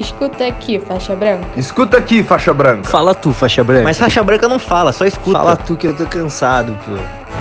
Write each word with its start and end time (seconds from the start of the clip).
Escuta 0.00 0.46
aqui, 0.46 0.80
faixa 0.80 1.14
branca. 1.14 1.60
Escuta 1.60 1.98
aqui, 1.98 2.22
faixa 2.22 2.54
branca. 2.54 2.88
Fala 2.88 3.14
tu, 3.14 3.34
faixa 3.34 3.62
branca. 3.62 3.84
Mas 3.84 3.98
faixa 3.98 4.24
branca 4.24 4.48
não 4.48 4.58
fala, 4.58 4.94
só 4.94 5.04
escuta. 5.04 5.36
Fala 5.38 5.56
tu 5.58 5.76
que 5.76 5.86
eu 5.86 5.94
tô 5.94 6.06
cansado, 6.06 6.72
pô. 6.86 6.92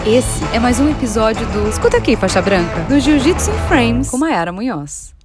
Esse 0.06 0.44
é 0.54 0.60
mais 0.60 0.78
um 0.78 0.92
episódio 0.92 1.48
do 1.54 1.70
Escuta 1.70 1.96
aqui, 1.96 2.18
faixa 2.18 2.42
branca, 2.42 2.82
do 2.90 3.00
Jiu-Jitsu 3.00 3.50
in 3.50 3.58
Frames 3.70 4.12
com 4.12 4.18
Mayara 4.18 4.52
Munhoz. 4.52 5.16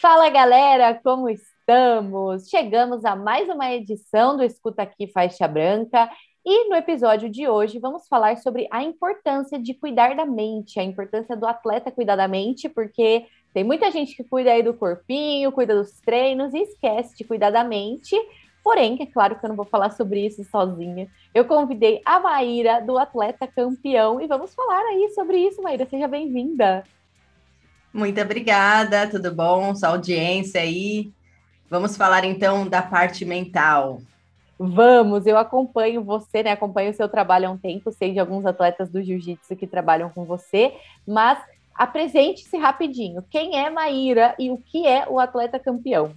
Fala 0.00 0.30
galera, 0.30 0.94
como 1.02 1.28
estamos? 1.28 2.48
Chegamos 2.48 3.04
a 3.04 3.16
mais 3.16 3.48
uma 3.48 3.72
edição 3.72 4.36
do 4.36 4.44
Escuta 4.44 4.82
Aqui 4.82 5.08
Faixa 5.08 5.48
Branca 5.48 6.08
e 6.48 6.68
no 6.68 6.76
episódio 6.76 7.28
de 7.28 7.48
hoje 7.48 7.80
vamos 7.80 8.06
falar 8.06 8.36
sobre 8.36 8.68
a 8.70 8.84
importância 8.84 9.58
de 9.58 9.74
cuidar 9.74 10.14
da 10.14 10.24
mente, 10.24 10.78
a 10.78 10.84
importância 10.84 11.36
do 11.36 11.44
atleta 11.44 11.90
cuidar 11.90 12.14
da 12.14 12.28
mente, 12.28 12.68
porque 12.68 13.26
tem 13.56 13.64
muita 13.64 13.90
gente 13.90 14.14
que 14.14 14.22
cuida 14.22 14.52
aí 14.52 14.62
do 14.62 14.74
corpinho, 14.74 15.50
cuida 15.50 15.74
dos 15.74 15.98
treinos 16.02 16.52
e 16.52 16.58
esquece 16.58 17.16
de 17.16 17.24
cuidar 17.24 17.48
da 17.48 17.64
mente. 17.64 18.14
Porém, 18.62 18.98
é 19.00 19.06
claro 19.06 19.34
que 19.34 19.46
eu 19.46 19.48
não 19.48 19.56
vou 19.56 19.64
falar 19.64 19.92
sobre 19.92 20.26
isso 20.26 20.44
sozinha. 20.44 21.08
Eu 21.34 21.46
convidei 21.46 22.02
a 22.04 22.20
Maíra, 22.20 22.82
do 22.82 22.98
Atleta 22.98 23.46
Campeão, 23.46 24.20
e 24.20 24.26
vamos 24.26 24.54
falar 24.54 24.82
aí 24.90 25.08
sobre 25.14 25.38
isso, 25.38 25.62
Maíra. 25.62 25.86
Seja 25.88 26.06
bem-vinda. 26.06 26.84
Muito 27.94 28.20
obrigada, 28.20 29.08
tudo 29.08 29.34
bom? 29.34 29.74
Sua 29.74 29.88
audiência 29.88 30.60
aí. 30.60 31.10
Vamos 31.70 31.96
falar 31.96 32.26
então 32.26 32.68
da 32.68 32.82
parte 32.82 33.24
mental. 33.24 34.02
Vamos, 34.58 35.26
eu 35.26 35.38
acompanho 35.38 36.04
você, 36.04 36.42
né? 36.42 36.50
Acompanho 36.50 36.90
o 36.90 36.94
seu 36.94 37.08
trabalho 37.08 37.48
há 37.48 37.50
um 37.50 37.58
tempo, 37.58 37.90
sei 37.90 38.12
de 38.12 38.18
alguns 38.18 38.44
atletas 38.44 38.90
do 38.90 39.02
jiu-jitsu 39.02 39.56
que 39.56 39.66
trabalham 39.66 40.10
com 40.10 40.26
você, 40.26 40.74
mas 41.06 41.38
Apresente-se 41.76 42.56
rapidinho. 42.56 43.22
Quem 43.30 43.58
é 43.58 43.70
Maíra 43.70 44.34
e 44.38 44.50
o 44.50 44.58
que 44.58 44.86
é 44.86 45.06
o 45.08 45.20
atleta 45.20 45.58
campeão? 45.58 46.14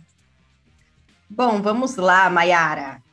Bom, 1.29 1.61
vamos 1.61 1.95
lá, 1.95 2.27
Maiara. 2.27 3.03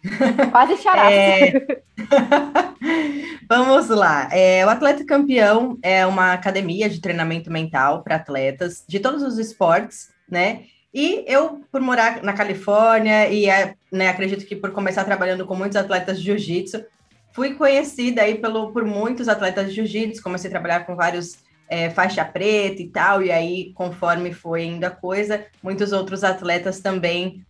Quase 0.50 0.78
xará. 0.78 1.12
É... 1.12 1.52
vamos 3.46 3.88
lá. 3.88 4.28
É, 4.32 4.64
o 4.64 4.70
Atleta 4.70 5.04
Campeão 5.04 5.78
é 5.82 6.06
uma 6.06 6.32
academia 6.32 6.88
de 6.88 7.00
treinamento 7.00 7.52
mental 7.52 8.02
para 8.02 8.16
atletas 8.16 8.82
de 8.88 9.00
todos 9.00 9.22
os 9.22 9.36
esportes, 9.36 10.08
né? 10.30 10.62
E 10.94 11.24
eu, 11.26 11.60
por 11.70 11.82
morar 11.82 12.22
na 12.22 12.32
Califórnia 12.32 13.28
e 13.28 13.50
é, 13.50 13.74
né, 13.92 14.08
acredito 14.08 14.46
que 14.46 14.56
por 14.56 14.70
começar 14.70 15.04
trabalhando 15.04 15.44
com 15.44 15.54
muitos 15.54 15.76
atletas 15.76 16.18
de 16.18 16.24
jiu-jitsu, 16.24 16.86
fui 17.34 17.52
conhecida 17.52 18.22
aí 18.22 18.36
pelo, 18.36 18.72
por 18.72 18.82
muitos 18.82 19.28
atletas 19.28 19.66
de 19.68 19.74
jiu-jitsu, 19.74 20.22
comecei 20.22 20.48
a 20.48 20.50
trabalhar 20.52 20.86
com 20.86 20.96
vários 20.96 21.36
é, 21.68 21.90
faixa 21.90 22.24
preta 22.24 22.80
e 22.82 22.88
tal, 22.88 23.22
e 23.22 23.30
aí, 23.30 23.72
conforme 23.74 24.32
foi 24.32 24.62
ainda 24.62 24.88
a 24.88 24.90
coisa, 24.90 25.44
muitos 25.62 25.92
outros 25.92 26.22
atletas 26.22 26.80
também. 26.80 27.44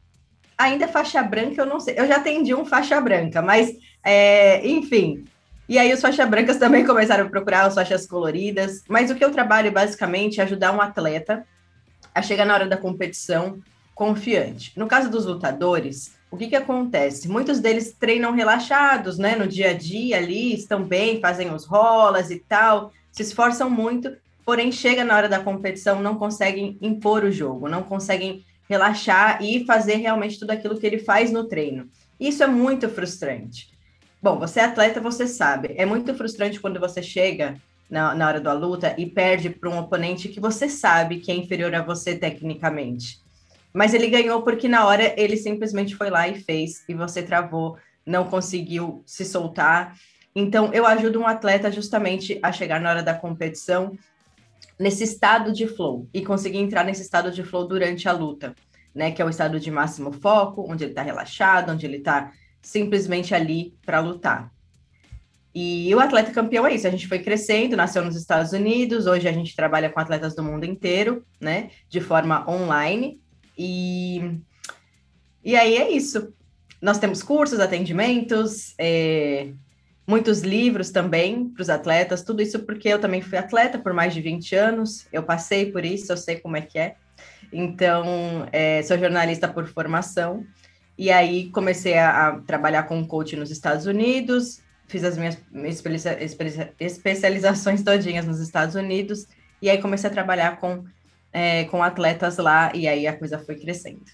Ainda 0.57 0.89
faixa 0.89 1.23
branca, 1.23 1.61
eu 1.61 1.67
não 1.67 1.81
sei. 1.81 1.99
Eu 1.99 2.07
já 2.07 2.17
atendi 2.17 2.55
um 2.55 2.65
faixa 2.65 3.01
branca, 3.01 3.43
mas, 3.43 3.73
é, 4.03 4.67
enfim. 4.67 5.25
E 5.69 5.79
aí, 5.79 5.93
os 5.93 6.01
faixas 6.01 6.29
brancas 6.29 6.57
também 6.59 6.85
começaram 6.85 7.27
a 7.27 7.29
procurar 7.29 7.67
as 7.67 7.75
faixas 7.75 8.07
coloridas. 8.07 8.83
Mas 8.89 9.11
o 9.11 9.15
que 9.15 9.25
eu 9.25 9.31
trabalho, 9.31 9.71
basicamente, 9.71 10.41
é 10.41 10.45
ajudar 10.45 10.73
um 10.73 10.81
atleta 10.81 11.45
a 12.15 12.23
chegar 12.23 12.47
na 12.47 12.55
hora 12.55 12.67
da 12.67 12.77
competição 12.77 13.61
confiante. 13.95 14.73
No 14.77 14.87
caso 14.87 15.11
dos 15.11 15.27
lutadores, 15.27 16.15
o 16.31 16.37
que, 16.37 16.49
que 16.49 16.57
acontece? 16.57 17.29
Muitos 17.29 17.61
deles 17.61 17.95
treinam 17.99 18.33
relaxados, 18.33 19.19
né? 19.19 19.37
No 19.37 19.47
dia 19.47 19.71
a 19.71 19.73
dia 19.73 20.19
ali, 20.19 20.55
estão 20.55 20.83
bem, 20.83 21.21
fazem 21.21 21.53
os 21.53 21.65
rolas 21.65 22.31
e 22.31 22.39
tal, 22.39 22.93
se 23.17 23.23
esforçam 23.23 23.71
muito, 23.71 24.15
porém 24.45 24.71
chega 24.71 25.03
na 25.03 25.17
hora 25.17 25.29
da 25.29 25.41
competição, 25.41 26.03
não 26.03 26.17
conseguem 26.17 26.77
impor 26.83 27.25
o 27.25 27.33
jogo, 27.33 27.67
não 27.67 27.83
conseguem 27.83 28.45
relaxar 28.69 29.43
e 29.43 29.65
fazer 29.65 29.97
realmente 29.97 30.39
tudo 30.39 30.51
aquilo 30.51 30.79
que 30.79 30.87
ele 30.87 30.99
faz 30.99 31.33
no 31.33 31.49
treino. 31.49 31.89
Isso 32.21 32.43
é 32.43 32.47
muito 32.47 32.91
frustrante. 32.91 33.71
Bom, 34.23 34.39
você 34.39 34.61
é 34.61 34.65
atleta, 34.65 35.01
você 35.01 35.27
sabe. 35.27 35.73
É 35.79 35.87
muito 35.87 36.15
frustrante 36.15 36.61
quando 36.61 36.79
você 36.79 37.03
chega 37.03 37.57
na, 37.89 38.15
na 38.15 38.29
hora 38.29 38.41
da 38.41 38.53
luta 38.53 38.95
e 38.99 39.07
perde 39.07 39.49
para 39.49 39.71
um 39.71 39.79
oponente 39.79 40.29
que 40.29 40.41
você 40.41 40.69
sabe 40.69 41.21
que 41.21 41.33
é 41.33 41.35
inferior 41.35 41.75
a 41.75 41.83
você 41.83 42.15
tecnicamente. 42.15 43.19
Mas 43.73 43.95
ele 43.95 44.09
ganhou 44.09 44.43
porque 44.43 44.69
na 44.69 44.85
hora 44.85 45.15
ele 45.17 45.39
simplesmente 45.39 45.97
foi 45.97 46.11
lá 46.11 46.29
e 46.29 46.39
fez, 46.39 46.85
e 46.87 46.93
você 46.93 47.23
travou, 47.23 47.79
não 48.05 48.25
conseguiu 48.25 49.03
se 49.07 49.25
soltar. 49.25 49.97
Então, 50.39 50.71
eu 50.75 50.87
ajudo 50.87 51.19
um 51.19 51.27
atleta 51.27 51.73
justamente 51.73 52.39
a 52.43 52.53
chegar 52.53 52.79
na 52.79 52.91
hora 52.91 53.03
da 53.03 53.15
competição 53.15 53.97
nesse 54.79 55.03
estado 55.03 55.51
de 55.51 55.67
flow 55.67 56.07
e 56.13 56.23
conseguir 56.23 56.59
entrar 56.59 56.85
nesse 56.85 57.01
estado 57.01 57.31
de 57.31 57.43
flow 57.43 57.67
durante 57.67 58.07
a 58.07 58.13
luta, 58.13 58.55
né? 58.95 59.11
Que 59.11 59.23
é 59.23 59.25
o 59.25 59.31
estado 59.31 59.59
de 59.59 59.71
máximo 59.71 60.13
foco, 60.13 60.71
onde 60.71 60.85
ele 60.85 60.93
está 60.93 61.01
relaxado, 61.01 61.73
onde 61.73 61.87
ele 61.87 61.97
está 61.97 62.33
simplesmente 62.61 63.35
ali 63.35 63.75
para 63.87 63.99
lutar. 64.01 64.53
E 65.55 65.95
o 65.95 66.01
atleta 66.01 66.31
campeão 66.33 66.67
é 66.67 66.75
isso, 66.75 66.87
a 66.87 66.91
gente 66.91 67.09
foi 67.09 67.21
crescendo, 67.21 67.75
nasceu 67.75 68.05
nos 68.05 68.15
Estados 68.15 68.53
Unidos, 68.53 69.07
hoje 69.07 69.27
a 69.27 69.33
gente 69.33 69.57
trabalha 69.57 69.89
com 69.89 69.99
atletas 69.99 70.37
do 70.37 70.43
mundo 70.43 70.65
inteiro, 70.65 71.25
né? 71.41 71.71
De 71.89 71.99
forma 71.99 72.45
online. 72.47 73.19
E, 73.57 74.39
e 75.43 75.57
aí 75.57 75.79
é 75.79 75.91
isso. 75.91 76.31
Nós 76.83 76.99
temos 76.99 77.23
cursos, 77.23 77.59
atendimentos, 77.59 78.75
é, 78.79 79.55
muitos 80.07 80.41
livros 80.41 80.91
também 80.91 81.49
para 81.49 81.63
os 81.63 81.69
atletas, 81.69 82.23
tudo 82.23 82.41
isso 82.41 82.61
porque 82.61 82.89
eu 82.89 83.01
também 83.01 83.21
fui 83.21 83.37
atleta 83.37 83.79
por 83.79 83.93
mais 83.93 84.15
de 84.15 84.21
20 84.21 84.55
anos, 84.55 85.07
eu 85.13 85.23
passei 85.23 85.73
por 85.73 85.85
isso, 85.85 86.13
eu 86.13 86.17
sei 86.17 86.37
como 86.37 86.57
é 86.57 86.61
que 86.61 86.79
é. 86.79 86.97
Então, 87.53 88.49
é, 88.53 88.83
sou 88.83 88.99
jornalista 88.99 89.49
por 89.49 89.67
formação, 89.67 90.45
e 90.97 91.11
aí 91.11 91.51
comecei 91.51 91.99
a, 91.99 92.29
a, 92.29 92.41
trabalhar 92.41 92.85
com 92.85 93.07
coach 93.07 93.37
nos 93.37 93.51
Estados 93.51 93.87
Unidos, 93.87 94.63
fiz 94.87 95.03
as 95.03 95.19
minhas 95.19 95.37
especializações 96.79 97.83
todinhas 97.83 98.27
nos 98.27 98.41
Estados 98.41 98.75
Unidos, 98.75 99.27
e 99.61 99.69
aí 99.69 99.79
comecei 99.79 100.09
a 100.09 100.13
trabalhar 100.13 100.59
com, 100.61 100.85
é, 101.33 101.65
com 101.65 101.83
atletas 101.83 102.39
lá, 102.39 102.71
e 102.75 102.87
aí 102.87 103.07
a 103.07 103.17
coisa 103.17 103.39
foi 103.39 103.57
crescendo 103.57 104.05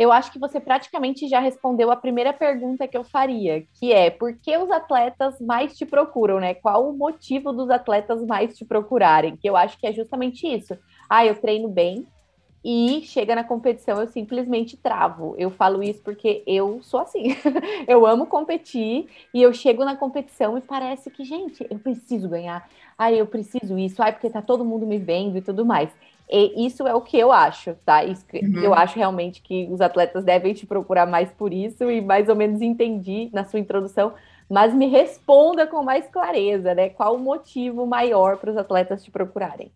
eu 0.00 0.10
acho 0.10 0.32
que 0.32 0.38
você 0.38 0.58
praticamente 0.58 1.28
já 1.28 1.40
respondeu 1.40 1.90
a 1.90 1.96
primeira 1.96 2.32
pergunta 2.32 2.88
que 2.88 2.96
eu 2.96 3.04
faria, 3.04 3.66
que 3.74 3.92
é 3.92 4.08
por 4.08 4.32
que 4.32 4.56
os 4.56 4.70
atletas 4.70 5.38
mais 5.38 5.76
te 5.76 5.84
procuram, 5.84 6.40
né? 6.40 6.54
Qual 6.54 6.88
o 6.88 6.96
motivo 6.96 7.52
dos 7.52 7.68
atletas 7.68 8.24
mais 8.24 8.56
te 8.56 8.64
procurarem? 8.64 9.36
Que 9.36 9.46
eu 9.46 9.54
acho 9.54 9.78
que 9.78 9.86
é 9.86 9.92
justamente 9.92 10.46
isso. 10.46 10.74
Ah, 11.06 11.26
eu 11.26 11.38
treino 11.38 11.68
bem 11.68 12.06
e 12.64 13.02
chega 13.04 13.34
na 13.34 13.44
competição 13.44 14.00
eu 14.00 14.06
simplesmente 14.06 14.74
travo. 14.74 15.34
Eu 15.36 15.50
falo 15.50 15.82
isso 15.82 16.02
porque 16.02 16.42
eu 16.46 16.82
sou 16.82 17.00
assim. 17.00 17.36
eu 17.86 18.06
amo 18.06 18.24
competir 18.24 19.06
e 19.34 19.42
eu 19.42 19.52
chego 19.52 19.84
na 19.84 19.96
competição 19.96 20.56
e 20.56 20.62
parece 20.62 21.10
que, 21.10 21.24
gente, 21.24 21.66
eu 21.70 21.78
preciso 21.78 22.26
ganhar. 22.26 22.66
Ah, 22.96 23.12
eu 23.12 23.26
preciso 23.26 23.78
isso. 23.78 24.02
Ah, 24.02 24.10
porque 24.10 24.30
tá 24.30 24.40
todo 24.40 24.64
mundo 24.64 24.86
me 24.86 24.96
vendo 24.96 25.36
e 25.36 25.42
tudo 25.42 25.62
mais. 25.62 25.90
E 26.32 26.64
isso 26.64 26.86
é 26.86 26.94
o 26.94 27.00
que 27.00 27.18
eu 27.18 27.32
acho, 27.32 27.74
tá? 27.84 28.02
Uhum. 28.04 28.62
Eu 28.62 28.72
acho 28.72 28.96
realmente 28.96 29.42
que 29.42 29.66
os 29.68 29.80
atletas 29.80 30.22
devem 30.22 30.54
te 30.54 30.64
procurar 30.64 31.04
mais 31.04 31.28
por 31.32 31.52
isso 31.52 31.90
e 31.90 32.00
mais 32.00 32.28
ou 32.28 32.36
menos 32.36 32.62
entendi 32.62 33.28
na 33.32 33.44
sua 33.44 33.58
introdução, 33.58 34.12
mas 34.48 34.72
me 34.72 34.86
responda 34.86 35.66
com 35.66 35.82
mais 35.82 36.06
clareza, 36.06 36.72
né? 36.72 36.88
Qual 36.88 37.16
o 37.16 37.18
motivo 37.18 37.84
maior 37.84 38.36
para 38.36 38.50
os 38.50 38.56
atletas 38.56 39.02
te 39.02 39.10
procurarem? 39.10 39.72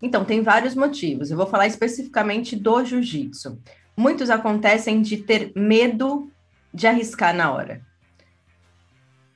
Então, 0.00 0.24
tem 0.24 0.42
vários 0.42 0.76
motivos. 0.76 1.30
Eu 1.30 1.36
vou 1.36 1.46
falar 1.46 1.66
especificamente 1.66 2.54
do 2.54 2.84
jiu-jitsu. 2.84 3.58
Muitos 3.96 4.30
acontecem 4.30 5.02
de 5.02 5.16
ter 5.16 5.50
medo 5.56 6.30
de 6.72 6.86
arriscar 6.86 7.34
na 7.34 7.52
hora. 7.52 7.80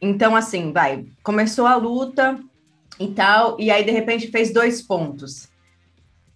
Então, 0.01 0.37
assim, 0.37 0.71
vai, 0.73 1.05
começou 1.23 1.67
a 1.67 1.75
luta 1.75 2.39
e 3.01 3.09
tal, 3.09 3.59
e 3.59 3.71
aí 3.71 3.85
de 3.85 3.91
repente 3.91 4.29
fez 4.29 4.53
dois 4.53 4.83
pontos 4.83 5.48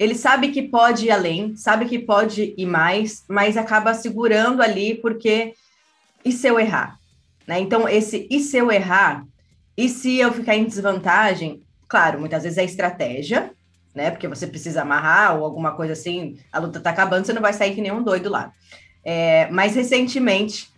ele 0.02 0.16
sabe 0.16 0.48
que 0.48 0.62
pode 0.62 1.06
ir 1.06 1.10
além, 1.12 1.54
sabe 1.56 1.84
que 1.86 1.96
pode 1.96 2.54
ir 2.56 2.66
mais, 2.66 3.24
mas 3.28 3.56
acaba 3.56 3.94
segurando 3.94 4.60
ali 4.60 4.96
porque 4.96 5.54
e 6.24 6.32
se 6.32 6.48
eu 6.48 6.58
errar? 6.58 6.98
Né? 7.46 7.60
Então, 7.60 7.88
esse 7.88 8.26
e 8.28 8.40
se 8.40 8.56
eu 8.56 8.72
errar? 8.72 9.24
E 9.76 9.88
se 9.88 10.18
eu 10.18 10.32
ficar 10.32 10.56
em 10.56 10.64
desvantagem? 10.64 11.62
Claro, 11.88 12.18
muitas 12.18 12.42
vezes 12.42 12.58
é 12.58 12.64
estratégia, 12.64 13.52
né? 13.94 14.10
Porque 14.10 14.26
você 14.26 14.44
precisa 14.44 14.82
amarrar 14.82 15.36
ou 15.38 15.44
alguma 15.44 15.72
coisa 15.72 15.92
assim, 15.92 16.36
a 16.52 16.58
luta 16.58 16.80
tá 16.80 16.90
acabando, 16.90 17.24
você 17.24 17.32
não 17.32 17.40
vai 17.40 17.52
sair 17.52 17.72
que 17.72 17.80
nem 17.80 17.92
um 17.92 18.02
doido 18.02 18.28
lá. 18.28 18.52
É, 19.04 19.48
mas 19.50 19.76
recentemente, 19.76 20.68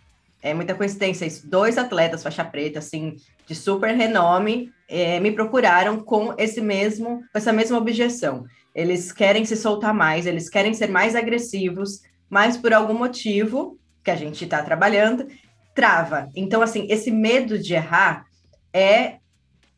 é 0.41 0.53
muita 0.53 0.75
coincidência, 0.75 1.27
dois 1.45 1.79
atletas 1.79 2.21
faixa 2.21 2.45
preta, 2.45 2.77
assim, 2.77 3.17
de 3.47 3.55
super 3.55 3.95
renome, 3.95 4.71
é, 4.87 5.19
me 5.19 5.31
procuraram 5.31 5.99
com 5.99 6.33
esse 6.37 6.61
mesmo, 6.61 7.23
com 7.31 7.37
essa 7.37 7.51
mesma 7.51 7.77
objeção 7.77 8.45
eles 8.75 9.11
querem 9.11 9.45
se 9.45 9.55
soltar 9.55 9.93
mais, 9.93 10.25
eles 10.25 10.49
querem 10.49 10.73
ser 10.73 10.89
mais 10.89 11.15
agressivos, 11.15 12.01
mas 12.29 12.57
por 12.57 12.73
algum 12.73 12.93
motivo 12.93 13.79
que 14.03 14.11
a 14.11 14.15
gente 14.15 14.43
está 14.43 14.61
trabalhando, 14.61 15.25
trava. 15.73 16.29
Então, 16.35 16.61
assim, 16.61 16.85
esse 16.89 17.09
medo 17.09 17.57
de 17.57 17.73
errar 17.73 18.25
é 18.73 19.17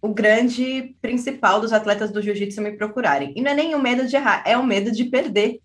o 0.01 0.13
grande 0.13 0.95
principal 1.01 1.61
dos 1.61 1.73
atletas 1.73 2.11
do 2.11 2.21
jiu-jitsu 2.21 2.61
me 2.61 2.71
procurarem. 2.71 3.33
E 3.35 3.41
não 3.41 3.51
é 3.51 3.55
nem 3.55 3.75
o 3.75 3.81
medo 3.81 4.07
de 4.07 4.15
errar, 4.15 4.43
é 4.45 4.57
o 4.57 4.65
medo 4.65 4.91
de 4.91 5.05
perder. 5.05 5.59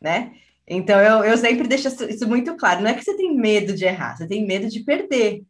né? 0.00 0.32
Então 0.66 1.00
eu, 1.00 1.24
eu 1.24 1.36
sempre 1.38 1.66
deixo 1.66 1.88
isso 1.88 2.28
muito 2.28 2.56
claro. 2.56 2.82
Não 2.82 2.90
é 2.90 2.94
que 2.94 3.02
você 3.02 3.16
tem 3.16 3.34
medo 3.34 3.74
de 3.74 3.84
errar, 3.84 4.16
você 4.16 4.26
tem 4.26 4.46
medo 4.46 4.68
de 4.68 4.80
perder. 4.80 5.42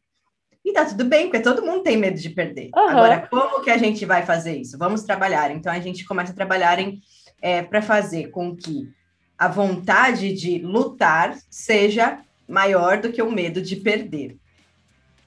E 0.68 0.72
tá 0.74 0.84
tudo 0.84 1.06
bem, 1.06 1.30
porque 1.30 1.40
todo 1.40 1.64
mundo 1.64 1.82
tem 1.82 1.96
medo 1.96 2.20
de 2.20 2.28
perder. 2.28 2.68
Uhum. 2.76 2.88
Agora, 2.88 3.26
como 3.26 3.62
que 3.62 3.70
a 3.70 3.78
gente 3.78 4.04
vai 4.04 4.26
fazer 4.26 4.54
isso? 4.54 4.76
Vamos 4.76 5.02
trabalhar. 5.02 5.50
Então 5.50 5.72
a 5.72 5.80
gente 5.80 6.04
começa 6.04 6.30
a 6.30 6.34
trabalhar 6.34 6.78
em 6.78 7.00
é, 7.40 7.62
para 7.62 7.80
fazer 7.80 8.28
com 8.28 8.54
que 8.54 8.86
a 9.38 9.48
vontade 9.48 10.34
de 10.34 10.58
lutar 10.58 11.38
seja 11.48 12.18
maior 12.46 13.00
do 13.00 13.10
que 13.10 13.22
o 13.22 13.30
medo 13.30 13.62
de 13.62 13.76
perder. 13.76 14.36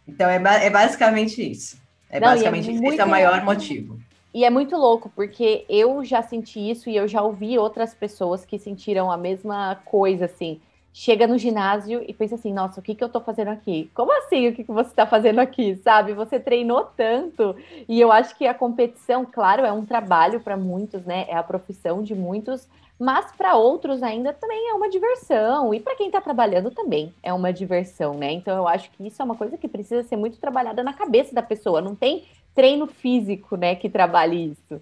Então 0.07 0.29
é, 0.29 0.35
é 0.35 0.69
basicamente 0.69 1.41
isso. 1.41 1.81
É 2.07 2.19
Não, 2.19 2.27
é 2.27 2.31
basicamente 2.33 2.69
é 2.69 2.87
esse 2.87 2.99
é 2.99 3.03
o 3.03 3.09
maior 3.09 3.43
motivo. 3.43 3.99
E 4.31 4.45
é 4.45 4.49
muito 4.51 4.77
louco, 4.77 5.11
porque 5.15 5.65
eu 5.67 6.05
já 6.05 6.21
senti 6.21 6.59
isso 6.69 6.87
e 6.87 6.95
eu 6.95 7.07
já 7.07 7.23
ouvi 7.23 7.57
outras 7.57 7.95
pessoas 7.95 8.45
que 8.45 8.59
sentiram 8.59 9.11
a 9.11 9.17
mesma 9.17 9.81
coisa, 9.85 10.25
assim. 10.25 10.61
Chega 10.93 11.25
no 11.25 11.37
ginásio 11.37 12.03
e 12.05 12.13
pensa 12.13 12.35
assim, 12.35 12.53
nossa, 12.53 12.79
o 12.79 12.83
que, 12.83 12.93
que 12.93 13.03
eu 13.03 13.07
tô 13.07 13.21
fazendo 13.21 13.47
aqui? 13.47 13.89
Como 13.93 14.11
assim 14.17 14.49
o 14.49 14.53
que, 14.53 14.63
que 14.65 14.71
você 14.71 14.93
tá 14.93 15.07
fazendo 15.07 15.39
aqui, 15.39 15.77
sabe? 15.77 16.13
Você 16.13 16.37
treinou 16.37 16.83
tanto. 16.83 17.55
E 17.87 17.99
eu 17.99 18.11
acho 18.11 18.37
que 18.37 18.45
a 18.45 18.53
competição, 18.53 19.25
claro, 19.25 19.65
é 19.65 19.71
um 19.71 19.85
trabalho 19.85 20.41
para 20.41 20.57
muitos, 20.57 21.05
né? 21.05 21.25
É 21.29 21.35
a 21.35 21.43
profissão 21.43 22.03
de 22.03 22.13
muitos, 22.13 22.67
mas 22.99 23.31
para 23.31 23.55
outros 23.55 24.03
ainda 24.03 24.33
também 24.33 24.69
é 24.69 24.73
uma 24.73 24.89
diversão. 24.89 25.73
E 25.73 25.79
para 25.79 25.95
quem 25.95 26.07
está 26.07 26.19
trabalhando 26.19 26.69
também 26.71 27.13
é 27.23 27.31
uma 27.31 27.53
diversão, 27.53 28.15
né? 28.15 28.31
Então 28.33 28.57
eu 28.57 28.67
acho 28.67 28.91
que 28.91 29.07
isso 29.07 29.21
é 29.21 29.25
uma 29.25 29.35
coisa 29.35 29.57
que 29.57 29.69
precisa 29.69 30.03
ser 30.03 30.17
muito 30.17 30.39
trabalhada 30.39 30.83
na 30.83 30.93
cabeça 30.93 31.33
da 31.33 31.41
pessoa. 31.41 31.81
Não 31.81 31.95
tem 31.95 32.25
treino 32.53 32.85
físico, 32.85 33.55
né, 33.55 33.75
que 33.75 33.89
trabalhe 33.89 34.51
isso. 34.51 34.81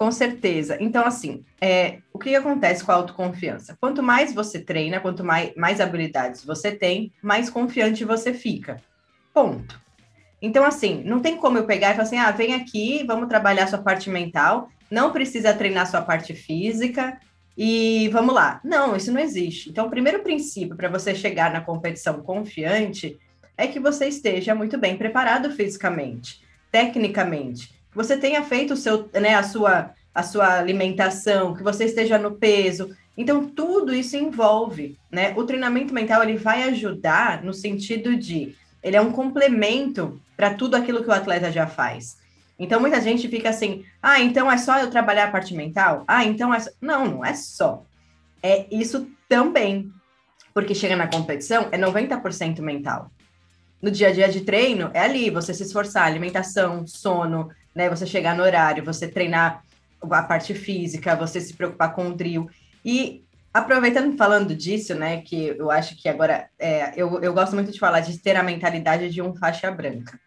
Com 0.00 0.10
certeza. 0.10 0.78
Então, 0.80 1.04
assim, 1.04 1.44
é, 1.60 1.98
o 2.10 2.18
que 2.18 2.34
acontece 2.34 2.82
com 2.82 2.90
a 2.90 2.94
autoconfiança? 2.94 3.76
Quanto 3.78 4.02
mais 4.02 4.32
você 4.32 4.58
treina, 4.58 4.98
quanto 4.98 5.22
mais, 5.22 5.54
mais 5.54 5.78
habilidades 5.78 6.42
você 6.42 6.72
tem, 6.72 7.12
mais 7.20 7.50
confiante 7.50 8.02
você 8.02 8.32
fica. 8.32 8.80
Ponto. 9.34 9.78
Então, 10.40 10.64
assim, 10.64 11.02
não 11.04 11.20
tem 11.20 11.36
como 11.36 11.58
eu 11.58 11.66
pegar 11.66 11.90
e 11.90 11.92
falar 11.92 12.04
assim: 12.04 12.16
ah, 12.16 12.30
vem 12.30 12.54
aqui, 12.54 13.04
vamos 13.06 13.28
trabalhar 13.28 13.66
sua 13.66 13.82
parte 13.82 14.08
mental, 14.08 14.70
não 14.90 15.12
precisa 15.12 15.52
treinar 15.52 15.86
sua 15.86 16.00
parte 16.00 16.32
física 16.32 17.20
e 17.54 18.08
vamos 18.08 18.34
lá. 18.34 18.58
Não, 18.64 18.96
isso 18.96 19.12
não 19.12 19.20
existe. 19.20 19.68
Então, 19.68 19.86
o 19.86 19.90
primeiro 19.90 20.22
princípio 20.22 20.76
para 20.76 20.88
você 20.88 21.14
chegar 21.14 21.52
na 21.52 21.60
competição 21.60 22.22
confiante 22.22 23.18
é 23.54 23.66
que 23.66 23.78
você 23.78 24.06
esteja 24.06 24.54
muito 24.54 24.78
bem 24.78 24.96
preparado 24.96 25.50
fisicamente, 25.50 26.40
tecnicamente, 26.72 27.78
que 27.90 27.96
você 27.96 28.16
tenha 28.16 28.42
feito 28.42 28.74
o 28.74 28.76
seu, 28.76 29.08
né, 29.14 29.34
a 29.34 29.42
sua 29.42 29.94
a 30.12 30.22
sua 30.22 30.58
alimentação, 30.58 31.54
que 31.54 31.62
você 31.62 31.84
esteja 31.84 32.18
no 32.18 32.32
peso. 32.32 32.94
Então 33.16 33.46
tudo 33.48 33.94
isso 33.94 34.16
envolve, 34.16 34.98
né? 35.10 35.32
O 35.36 35.44
treinamento 35.44 35.94
mental 35.94 36.22
ele 36.22 36.36
vai 36.36 36.64
ajudar 36.64 37.44
no 37.44 37.54
sentido 37.54 38.16
de 38.16 38.56
ele 38.82 38.96
é 38.96 39.00
um 39.00 39.12
complemento 39.12 40.20
para 40.36 40.54
tudo 40.54 40.74
aquilo 40.74 41.02
que 41.02 41.08
o 41.08 41.12
atleta 41.12 41.52
já 41.52 41.66
faz. 41.66 42.18
Então 42.58 42.80
muita 42.80 43.00
gente 43.00 43.28
fica 43.28 43.50
assim: 43.50 43.84
"Ah, 44.02 44.20
então 44.20 44.50
é 44.50 44.58
só 44.58 44.78
eu 44.78 44.90
trabalhar 44.90 45.28
a 45.28 45.30
parte 45.30 45.54
mental? 45.54 46.04
Ah, 46.08 46.24
então 46.24 46.52
é 46.52 46.60
só... 46.60 46.70
não, 46.80 47.06
não 47.06 47.24
é 47.24 47.34
só. 47.34 47.84
É 48.42 48.66
isso 48.70 49.08
também. 49.28 49.92
Porque 50.52 50.74
chega 50.74 50.96
na 50.96 51.06
competição 51.06 51.68
é 51.70 51.78
90% 51.78 52.60
mental 52.60 53.10
no 53.82 53.90
dia 53.90 54.08
a 54.08 54.12
dia 54.12 54.28
de 54.28 54.42
treino 54.42 54.90
é 54.92 55.00
ali, 55.00 55.30
você 55.30 55.54
se 55.54 55.62
esforçar, 55.62 56.04
alimentação, 56.04 56.86
sono, 56.86 57.48
né? 57.74 57.88
Você 57.88 58.06
chegar 58.06 58.36
no 58.36 58.42
horário, 58.42 58.84
você 58.84 59.08
treinar 59.08 59.62
a 60.02 60.22
parte 60.22 60.54
física, 60.54 61.16
você 61.16 61.40
se 61.40 61.54
preocupar 61.54 61.94
com 61.94 62.08
o 62.08 62.14
drill. 62.14 62.48
E 62.84 63.24
aproveitando 63.52 64.16
falando 64.16 64.54
disso, 64.54 64.94
né? 64.94 65.22
Que 65.22 65.48
eu 65.48 65.70
acho 65.70 65.96
que 66.00 66.08
agora 66.08 66.48
é, 66.58 66.92
eu, 66.96 67.20
eu 67.22 67.32
gosto 67.32 67.54
muito 67.54 67.70
de 67.70 67.78
falar 67.78 68.00
de 68.00 68.18
ter 68.18 68.36
a 68.36 68.42
mentalidade 68.42 69.10
de 69.10 69.20
um 69.20 69.34
faixa 69.34 69.70
branca. 69.70 70.18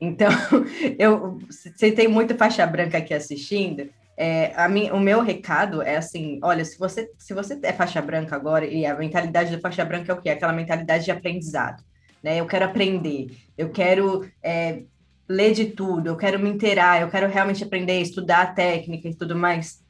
Então, 0.00 0.30
eu 0.98 1.38
se 1.50 1.92
tem 1.92 2.08
muito 2.08 2.36
faixa 2.36 2.66
branca 2.66 2.98
aqui 2.98 3.14
assistindo. 3.14 3.88
É, 4.16 4.52
a 4.56 4.68
mim, 4.68 4.90
o 4.90 4.98
meu 4.98 5.22
recado 5.22 5.80
é 5.82 5.96
assim: 5.96 6.38
olha, 6.42 6.64
se 6.64 6.78
você, 6.78 7.10
se 7.18 7.32
você 7.32 7.58
é 7.62 7.72
faixa 7.72 8.02
branca 8.02 8.34
agora, 8.36 8.66
e 8.66 8.84
a 8.84 8.94
mentalidade 8.94 9.54
da 9.54 9.60
faixa 9.60 9.84
branca 9.84 10.12
é 10.12 10.14
o 10.14 10.20
quê? 10.20 10.30
Aquela 10.30 10.52
mentalidade 10.52 11.04
de 11.04 11.10
aprendizado 11.10 11.82
né? 12.22 12.40
Eu 12.40 12.46
quero 12.46 12.64
aprender, 12.64 13.30
eu 13.56 13.70
quero 13.70 14.28
é, 14.42 14.82
ler 15.28 15.52
de 15.52 15.66
tudo, 15.66 16.08
eu 16.08 16.16
quero 16.16 16.38
me 16.38 16.48
inteirar, 16.48 17.02
eu 17.02 17.10
quero 17.10 17.28
realmente 17.28 17.62
aprender, 17.62 18.00
estudar 18.00 18.42
a 18.42 18.46
técnica 18.46 19.08
e 19.08 19.14
tudo 19.14 19.36
mais. 19.36 19.84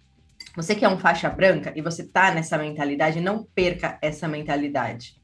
Você 0.56 0.74
que 0.74 0.84
é 0.84 0.88
um 0.88 0.98
faixa 0.98 1.30
branca 1.30 1.72
e 1.76 1.80
você 1.80 2.04
tá 2.04 2.34
nessa 2.34 2.58
mentalidade, 2.58 3.20
não 3.20 3.44
perca 3.54 3.98
essa 4.02 4.26
mentalidade. 4.26 5.16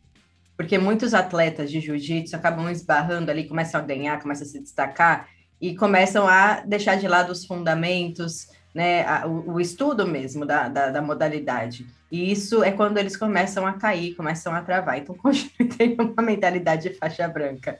Porque 0.56 0.78
muitos 0.78 1.14
atletas 1.14 1.70
de 1.70 1.80
jiu-jitsu 1.80 2.36
acabam 2.36 2.70
esbarrando 2.70 3.30
ali, 3.30 3.48
começam 3.48 3.80
a 3.80 3.84
ganhar, 3.84 4.20
começam 4.22 4.46
a 4.46 4.50
se 4.50 4.60
destacar 4.60 5.28
e 5.60 5.74
começam 5.74 6.28
a 6.28 6.60
deixar 6.60 6.96
de 6.96 7.08
lado 7.08 7.32
os 7.32 7.44
fundamentos, 7.44 8.48
né, 8.72 9.04
a, 9.06 9.26
o, 9.26 9.54
o, 9.54 9.60
estudo 9.60 10.06
mesmo 10.06 10.46
da, 10.46 10.68
da, 10.68 10.90
da, 10.90 11.02
modalidade. 11.02 11.86
E 12.10 12.30
isso 12.30 12.62
é 12.62 12.70
quando 12.70 12.98
eles 12.98 13.16
começam 13.16 13.66
a 13.66 13.72
cair, 13.72 14.14
começam 14.14 14.54
a 14.54 14.62
travar. 14.62 14.98
Então, 14.98 15.14
continue 15.18 15.68
tendo 15.68 16.12
uma 16.12 16.22
mentalidade 16.22 16.88
de 16.88 16.94
faixa 16.94 17.26
branca. 17.26 17.78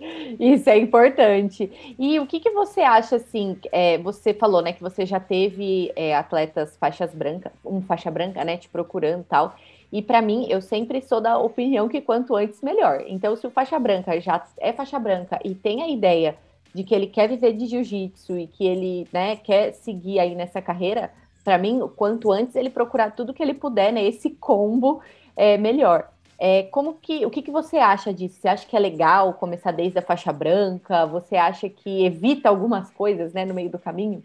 Isso 0.40 0.68
é 0.68 0.78
importante. 0.78 1.70
E 1.98 2.18
o 2.18 2.26
que, 2.26 2.40
que 2.40 2.50
você 2.50 2.80
acha, 2.80 3.16
assim, 3.16 3.56
é, 3.72 3.98
você 3.98 4.34
falou, 4.34 4.60
né, 4.62 4.72
que 4.72 4.82
você 4.82 5.06
já 5.06 5.20
teve 5.20 5.92
é, 5.94 6.14
atletas 6.14 6.76
faixas 6.76 7.14
brancas, 7.14 7.52
um 7.64 7.80
faixa 7.80 8.10
branca, 8.10 8.44
né, 8.44 8.56
te 8.56 8.68
procurando 8.68 9.24
tal. 9.24 9.54
E 9.92 10.02
para 10.02 10.20
mim, 10.20 10.46
eu 10.50 10.60
sempre 10.60 11.00
sou 11.00 11.20
da 11.20 11.38
opinião 11.38 11.88
que 11.88 12.00
quanto 12.00 12.34
antes, 12.34 12.60
melhor. 12.60 13.04
Então, 13.06 13.36
se 13.36 13.46
o 13.46 13.50
faixa 13.50 13.78
branca 13.78 14.20
já 14.20 14.44
é 14.58 14.72
faixa 14.72 14.98
branca 14.98 15.38
e 15.44 15.54
tem 15.54 15.82
a 15.82 15.88
ideia 15.88 16.36
de 16.74 16.82
que 16.82 16.94
ele 16.94 17.06
quer 17.06 17.28
viver 17.28 17.52
de 17.52 17.66
jiu-jitsu 17.66 18.36
e 18.36 18.46
que 18.48 18.66
ele 18.66 19.06
né, 19.12 19.36
quer 19.36 19.72
seguir 19.72 20.18
aí 20.18 20.34
nessa 20.34 20.60
carreira, 20.60 21.12
para 21.44 21.56
mim, 21.58 21.80
quanto 21.94 22.32
antes 22.32 22.56
ele 22.56 22.70
procurar 22.70 23.12
tudo 23.12 23.32
que 23.32 23.42
ele 23.42 23.54
puder, 23.54 23.92
né, 23.92 24.04
esse 24.04 24.30
combo, 24.30 25.00
é 25.36 25.56
melhor. 25.56 26.08
É, 26.38 26.64
como 26.64 26.94
que, 26.94 27.24
o 27.24 27.30
que, 27.30 27.42
que 27.42 27.50
você 27.50 27.76
acha 27.76 28.12
disso? 28.12 28.40
Você 28.40 28.48
acha 28.48 28.66
que 28.66 28.76
é 28.76 28.80
legal 28.80 29.34
começar 29.34 29.72
desde 29.72 29.98
a 29.98 30.02
faixa 30.02 30.32
branca? 30.32 31.06
Você 31.06 31.36
acha 31.36 31.68
que 31.68 32.04
evita 32.04 32.48
algumas 32.48 32.90
coisas, 32.90 33.32
né, 33.32 33.44
no 33.44 33.54
meio 33.54 33.70
do 33.70 33.78
caminho? 33.78 34.22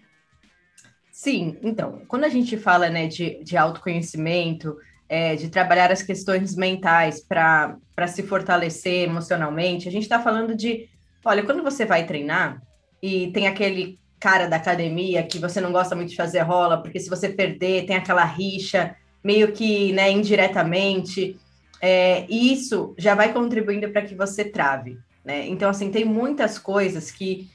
Sim, 1.12 1.58
então, 1.62 2.02
quando 2.08 2.24
a 2.24 2.30
gente 2.30 2.58
fala, 2.58 2.90
né, 2.90 3.08
de, 3.08 3.44
de 3.44 3.58
autoconhecimento, 3.58 4.76
é, 5.08 5.36
de 5.36 5.50
trabalhar 5.50 5.92
as 5.92 6.02
questões 6.02 6.56
mentais 6.56 7.22
para 7.22 8.08
se 8.08 8.24
fortalecer 8.24 9.04
emocionalmente, 9.04 9.88
a 9.88 9.92
gente 9.92 10.04
está 10.04 10.20
falando 10.20 10.56
de 10.56 10.88
Olha, 11.24 11.44
quando 11.44 11.62
você 11.62 11.86
vai 11.86 12.06
treinar 12.06 12.62
e 13.01 13.32
tem 13.32 13.48
aquele 13.48 14.00
cara 14.20 14.48
da 14.48 14.56
academia 14.56 15.24
que 15.24 15.38
você 15.38 15.60
não 15.60 15.72
gosta 15.72 15.96
muito 15.96 16.10
de 16.10 16.16
fazer 16.16 16.39
rola, 16.39 16.82
porque 16.82 17.00
se 17.00 17.10
você 17.10 17.30
perder, 17.30 17.86
tem 17.86 17.96
aquela 17.96 18.24
rixa, 18.24 18.96
meio 19.24 19.51
que 19.51 19.92
né, 19.94 20.10
indiretamente, 20.12 21.38
é, 21.81 22.25
isso 22.29 22.93
já 22.98 23.15
vai 23.15 23.31
contribuindo 23.31 23.89
para 23.89 24.01
que 24.01 24.15
você 24.15 24.43
trave. 24.43 24.98
Né? 25.24 25.48
Então, 25.48 25.69
assim, 25.69 25.91
tem 25.91 26.05
muitas 26.05 26.57
coisas 26.57 27.12
que 27.12 27.50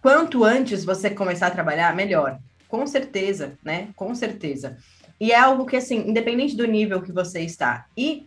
quanto 0.00 0.44
antes 0.44 0.84
você 0.84 1.10
começar 1.10 1.48
a 1.48 1.52
trabalhar, 1.52 1.94
melhor. 1.94 2.38
Com 2.68 2.86
certeza, 2.86 3.58
né? 3.64 3.88
Com 3.96 4.14
certeza. 4.14 4.76
E 5.20 5.32
é 5.32 5.38
algo 5.38 5.66
que, 5.66 5.76
assim, 5.76 6.08
independente 6.08 6.56
do 6.56 6.66
nível 6.66 7.02
que 7.02 7.12
você 7.12 7.40
está. 7.40 7.86
E 7.96 8.26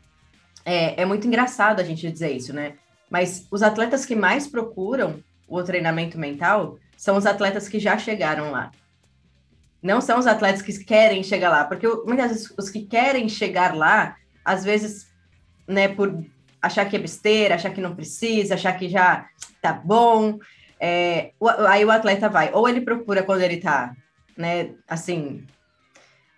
é, 0.65 1.01
é 1.01 1.05
muito 1.05 1.27
engraçado 1.27 1.79
a 1.79 1.83
gente 1.83 2.09
dizer 2.11 2.31
isso, 2.31 2.53
né? 2.53 2.73
Mas 3.09 3.47
os 3.51 3.61
atletas 3.61 4.05
que 4.05 4.15
mais 4.15 4.47
procuram 4.47 5.23
o 5.47 5.61
treinamento 5.63 6.17
mental 6.17 6.77
são 6.97 7.17
os 7.17 7.25
atletas 7.25 7.67
que 7.67 7.79
já 7.79 7.97
chegaram 7.97 8.51
lá. 8.51 8.71
Não 9.81 9.99
são 9.99 10.19
os 10.19 10.27
atletas 10.27 10.61
que 10.61 10.83
querem 10.83 11.23
chegar 11.23 11.49
lá, 11.49 11.65
porque 11.65 11.87
muitas 12.05 12.29
vezes 12.31 12.53
os 12.57 12.69
que 12.69 12.83
querem 12.83 13.27
chegar 13.27 13.75
lá, 13.75 14.15
às 14.45 14.63
vezes, 14.63 15.10
né, 15.67 15.87
por 15.87 16.23
achar 16.61 16.85
que 16.85 16.95
é 16.95 16.99
besteira, 16.99 17.55
achar 17.55 17.71
que 17.71 17.81
não 17.81 17.95
precisa, 17.95 18.55
achar 18.55 18.73
que 18.73 18.89
já 18.89 19.25
tá 19.61 19.73
bom, 19.73 20.39
é, 20.79 21.31
aí 21.67 21.83
o 21.85 21.91
atleta 21.91 22.29
vai, 22.29 22.51
ou 22.53 22.67
ele 22.67 22.81
procura 22.81 23.23
quando 23.23 23.41
ele 23.41 23.57
tá, 23.57 23.93
né, 24.37 24.71
assim, 24.87 25.45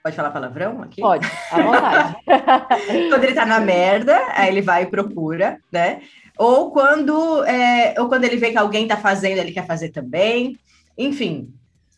Pode 0.03 0.17
falar 0.17 0.31
palavrão 0.31 0.81
aqui? 0.81 0.99
Pode, 0.99 1.25
à 1.49 1.61
vontade. 1.61 2.15
quando 3.09 3.23
ele 3.23 3.33
tá 3.33 3.45
na 3.45 3.61
merda, 3.61 4.19
aí 4.33 4.49
ele 4.49 4.61
vai 4.61 4.83
e 4.83 4.87
procura, 4.87 5.57
né? 5.71 6.01
ou 6.37 6.71
quando, 6.71 7.43
é, 7.45 7.95
ou 7.99 8.07
quando 8.07 8.23
ele 8.23 8.37
vê 8.37 8.51
que 8.51 8.57
alguém 8.57 8.83
está 8.83 8.97
fazendo, 8.97 9.37
ele 9.37 9.51
quer 9.51 9.65
fazer 9.65 9.89
também. 9.89 10.57
Enfim, 10.97 11.53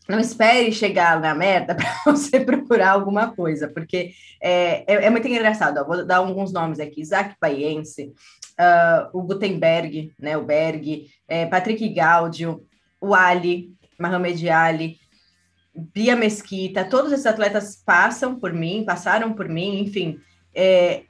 não 0.07 0.19
espere 0.19 0.71
chegar 0.71 1.19
na 1.19 1.33
merda 1.33 1.73
para 1.75 2.13
você 2.13 2.39
procurar 2.39 2.91
alguma 2.91 3.33
coisa, 3.33 3.67
porque 3.67 4.11
é, 4.41 4.83
é, 4.91 5.05
é 5.05 5.09
muito 5.09 5.27
engraçado. 5.27 5.79
Ó, 5.79 5.83
vou 5.85 6.05
dar 6.05 6.17
alguns 6.17 6.51
nomes 6.53 6.79
aqui: 6.79 7.01
Isaac 7.01 7.35
Paiense, 7.39 8.13
uh, 8.59 9.09
o 9.17 9.23
Gutenberg, 9.23 10.13
né, 10.19 10.37
o 10.37 10.43
Berg, 10.43 11.07
é, 11.27 11.45
Patrick 11.45 11.87
Gaudio, 11.89 12.65
o 13.01 13.13
Ali, 13.13 13.73
Mohamed 13.99 14.49
Ali. 14.49 14.97
Bia 15.93 16.15
Mesquita, 16.15 16.85
todos 16.85 17.11
esses 17.11 17.25
atletas 17.25 17.75
passam 17.85 18.39
por 18.39 18.53
mim, 18.53 18.85
passaram 18.85 19.33
por 19.33 19.49
mim, 19.49 19.81
enfim. 19.81 20.19
É... 20.53 21.03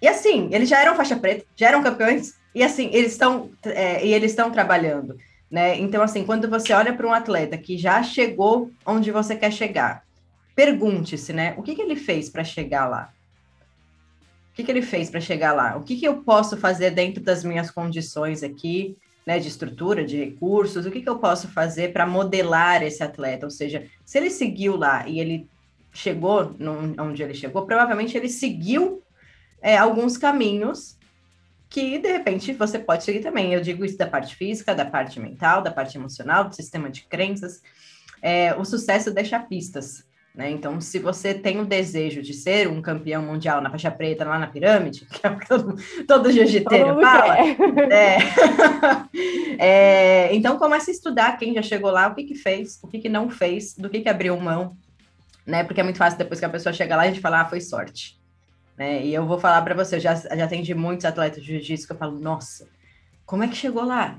E 0.00 0.08
assim, 0.08 0.48
eles 0.50 0.68
já 0.68 0.80
eram 0.80 0.96
faixa 0.96 1.14
preta, 1.14 1.46
já 1.54 1.68
eram 1.68 1.84
campeões, 1.84 2.34
e 2.52 2.64
assim, 2.64 2.90
eles 2.92 3.12
estão 3.12 3.52
é, 3.64 4.04
e 4.04 4.12
eles 4.12 4.32
estão 4.32 4.50
trabalhando, 4.50 5.16
né? 5.52 5.78
Então, 5.78 6.02
assim, 6.02 6.24
quando 6.24 6.48
você 6.48 6.72
olha 6.72 6.94
para 6.94 7.06
um 7.06 7.12
atleta 7.12 7.58
que 7.58 7.76
já 7.76 8.02
chegou 8.02 8.70
onde 8.86 9.10
você 9.10 9.36
quer 9.36 9.52
chegar, 9.52 10.02
pergunte-se, 10.56 11.30
né? 11.30 11.54
O 11.58 11.62
que, 11.62 11.74
que 11.74 11.82
ele 11.82 11.94
fez 11.94 12.30
para 12.30 12.42
chegar 12.42 12.88
lá? 12.88 13.12
O 14.50 14.54
que, 14.54 14.64
que 14.64 14.70
ele 14.70 14.80
fez 14.80 15.10
para 15.10 15.20
chegar 15.20 15.52
lá? 15.52 15.76
O 15.76 15.82
que, 15.82 15.96
que 15.96 16.08
eu 16.08 16.22
posso 16.22 16.56
fazer 16.56 16.92
dentro 16.92 17.22
das 17.22 17.44
minhas 17.44 17.70
condições 17.70 18.42
aqui, 18.42 18.96
né, 19.26 19.38
de 19.38 19.48
estrutura, 19.48 20.02
de 20.02 20.16
recursos? 20.16 20.86
O 20.86 20.90
que, 20.90 21.02
que 21.02 21.08
eu 21.08 21.18
posso 21.18 21.48
fazer 21.48 21.92
para 21.92 22.06
modelar 22.06 22.82
esse 22.82 23.02
atleta? 23.02 23.44
Ou 23.44 23.50
seja, 23.50 23.86
se 24.06 24.16
ele 24.16 24.30
seguiu 24.30 24.74
lá 24.76 25.06
e 25.06 25.20
ele 25.20 25.46
chegou 25.92 26.56
onde 26.98 27.22
ele 27.22 27.34
chegou, 27.34 27.66
provavelmente 27.66 28.16
ele 28.16 28.30
seguiu 28.30 29.02
é, 29.60 29.76
alguns 29.76 30.16
caminhos 30.16 30.96
que 31.72 31.98
de 31.98 32.12
repente 32.12 32.52
você 32.52 32.78
pode 32.78 33.02
seguir 33.02 33.20
também. 33.20 33.54
Eu 33.54 33.62
digo 33.62 33.82
isso 33.82 33.96
da 33.96 34.06
parte 34.06 34.36
física, 34.36 34.74
da 34.74 34.84
parte 34.84 35.18
mental, 35.18 35.62
da 35.62 35.70
parte 35.70 35.96
emocional, 35.96 36.44
do 36.44 36.54
sistema 36.54 36.90
de 36.90 37.02
crenças. 37.04 37.62
É, 38.20 38.54
o 38.54 38.64
sucesso 38.64 39.10
deixa 39.10 39.40
pistas. 39.40 40.04
Né? 40.34 40.50
Então, 40.50 40.80
se 40.82 40.98
você 40.98 41.32
tem 41.32 41.60
o 41.60 41.64
desejo 41.64 42.20
de 42.20 42.34
ser 42.34 42.68
um 42.68 42.82
campeão 42.82 43.22
mundial 43.22 43.62
na 43.62 43.70
faixa 43.70 43.90
preta 43.90 44.24
lá 44.24 44.38
na 44.38 44.46
pirâmide, 44.46 45.06
que 45.08 45.26
é 45.26 45.30
o 45.30 45.38
que 45.38 45.48
todo, 45.48 45.76
todo 46.06 46.30
jiu-jiteiro 46.30 47.00
fala, 47.00 47.38
é, 47.90 48.18
é, 49.58 50.34
então 50.34 50.58
comece 50.58 50.90
a 50.90 50.94
estudar 50.94 51.38
quem 51.38 51.54
já 51.54 51.62
chegou 51.62 51.90
lá, 51.90 52.08
o 52.08 52.14
que, 52.14 52.24
que 52.24 52.34
fez, 52.34 52.78
o 52.82 52.86
que, 52.86 52.98
que 52.98 53.08
não 53.08 53.30
fez, 53.30 53.74
do 53.74 53.88
que, 53.88 54.00
que 54.00 54.08
abriu 54.10 54.38
mão, 54.38 54.76
né? 55.46 55.64
Porque 55.64 55.80
é 55.80 55.84
muito 55.84 55.98
fácil 55.98 56.18
depois 56.18 56.38
que 56.38 56.46
a 56.46 56.50
pessoa 56.50 56.72
chega 56.72 56.96
lá 56.96 57.02
a 57.02 57.06
gente 57.06 57.20
falar, 57.20 57.40
ah, 57.40 57.48
foi 57.48 57.60
sorte. 57.62 58.21
Né? 58.76 59.04
E 59.04 59.14
eu 59.14 59.26
vou 59.26 59.38
falar 59.38 59.62
para 59.62 59.74
você, 59.74 59.96
eu 59.96 60.00
já, 60.00 60.14
já 60.14 60.44
atendi 60.44 60.74
muitos 60.74 61.04
atletas 61.04 61.42
de 61.42 61.52
jiu-jitsu 61.52 61.86
que 61.86 61.92
eu 61.92 61.98
falo, 61.98 62.18
nossa, 62.18 62.68
como 63.26 63.44
é 63.44 63.48
que 63.48 63.56
chegou 63.56 63.84
lá? 63.84 64.18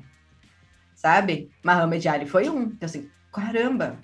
Sabe? 0.96 1.52
Mohamed 1.64 2.08
Ali 2.08 2.26
foi 2.26 2.50
um. 2.50 2.64
Então, 2.64 2.86
assim, 2.86 3.10
caramba, 3.32 4.00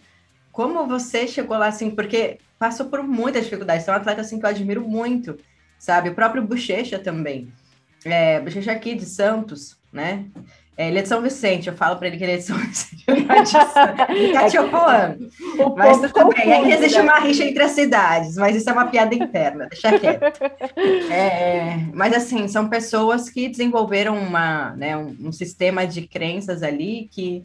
como 0.51 0.87
você 0.87 1.27
chegou 1.27 1.57
lá 1.57 1.67
assim? 1.67 1.91
Porque 1.91 2.39
passou 2.57 2.87
por 2.87 3.01
muitas 3.03 3.45
dificuldades. 3.45 3.83
Então, 3.83 3.93
é 3.93 3.97
um 3.97 4.01
atleta 4.01 4.21
assim 4.21 4.39
que 4.39 4.45
eu 4.45 4.49
admiro 4.49 4.87
muito, 4.87 5.37
sabe? 5.77 6.09
O 6.09 6.15
próprio 6.15 6.45
Bochecha 6.45 6.99
também. 6.99 7.53
É, 8.03 8.39
Bochecha 8.41 8.71
aqui 8.71 8.95
de 8.95 9.05
Santos, 9.05 9.77
né? 9.91 10.25
É, 10.79 10.87
ele 10.87 10.99
é 10.99 11.01
de 11.01 11.09
São 11.09 11.21
Vicente, 11.21 11.67
eu 11.67 11.75
falo 11.75 11.97
para 11.97 12.07
ele 12.07 12.15
que 12.15 12.23
ele 12.23 12.31
é 12.31 12.37
de 12.37 12.43
São 12.43 12.55
Vicente. 12.63 13.03
Catiopão. 14.31 15.17
mas 15.75 15.99
tudo 15.99 16.29
bem, 16.33 16.53
é 16.53 16.61
que 16.63 16.71
existe 16.71 16.97
né? 16.99 17.03
uma 17.03 17.19
rixa 17.19 17.43
entre 17.43 17.61
as 17.61 17.71
cidades, 17.71 18.37
mas 18.37 18.55
isso 18.55 18.69
é 18.69 18.71
uma 18.71 18.87
piada 18.87 19.13
interna, 19.13 19.67
deixa 19.67 19.99
quieto. 19.99 20.39
É, 21.11 21.79
mas 21.93 22.13
assim, 22.13 22.47
são 22.47 22.69
pessoas 22.69 23.29
que 23.29 23.49
desenvolveram 23.49 24.17
uma, 24.17 24.73
né, 24.77 24.95
um, 24.95 25.13
um 25.19 25.31
sistema 25.33 25.85
de 25.85 26.07
crenças 26.07 26.63
ali 26.63 27.09
que 27.11 27.43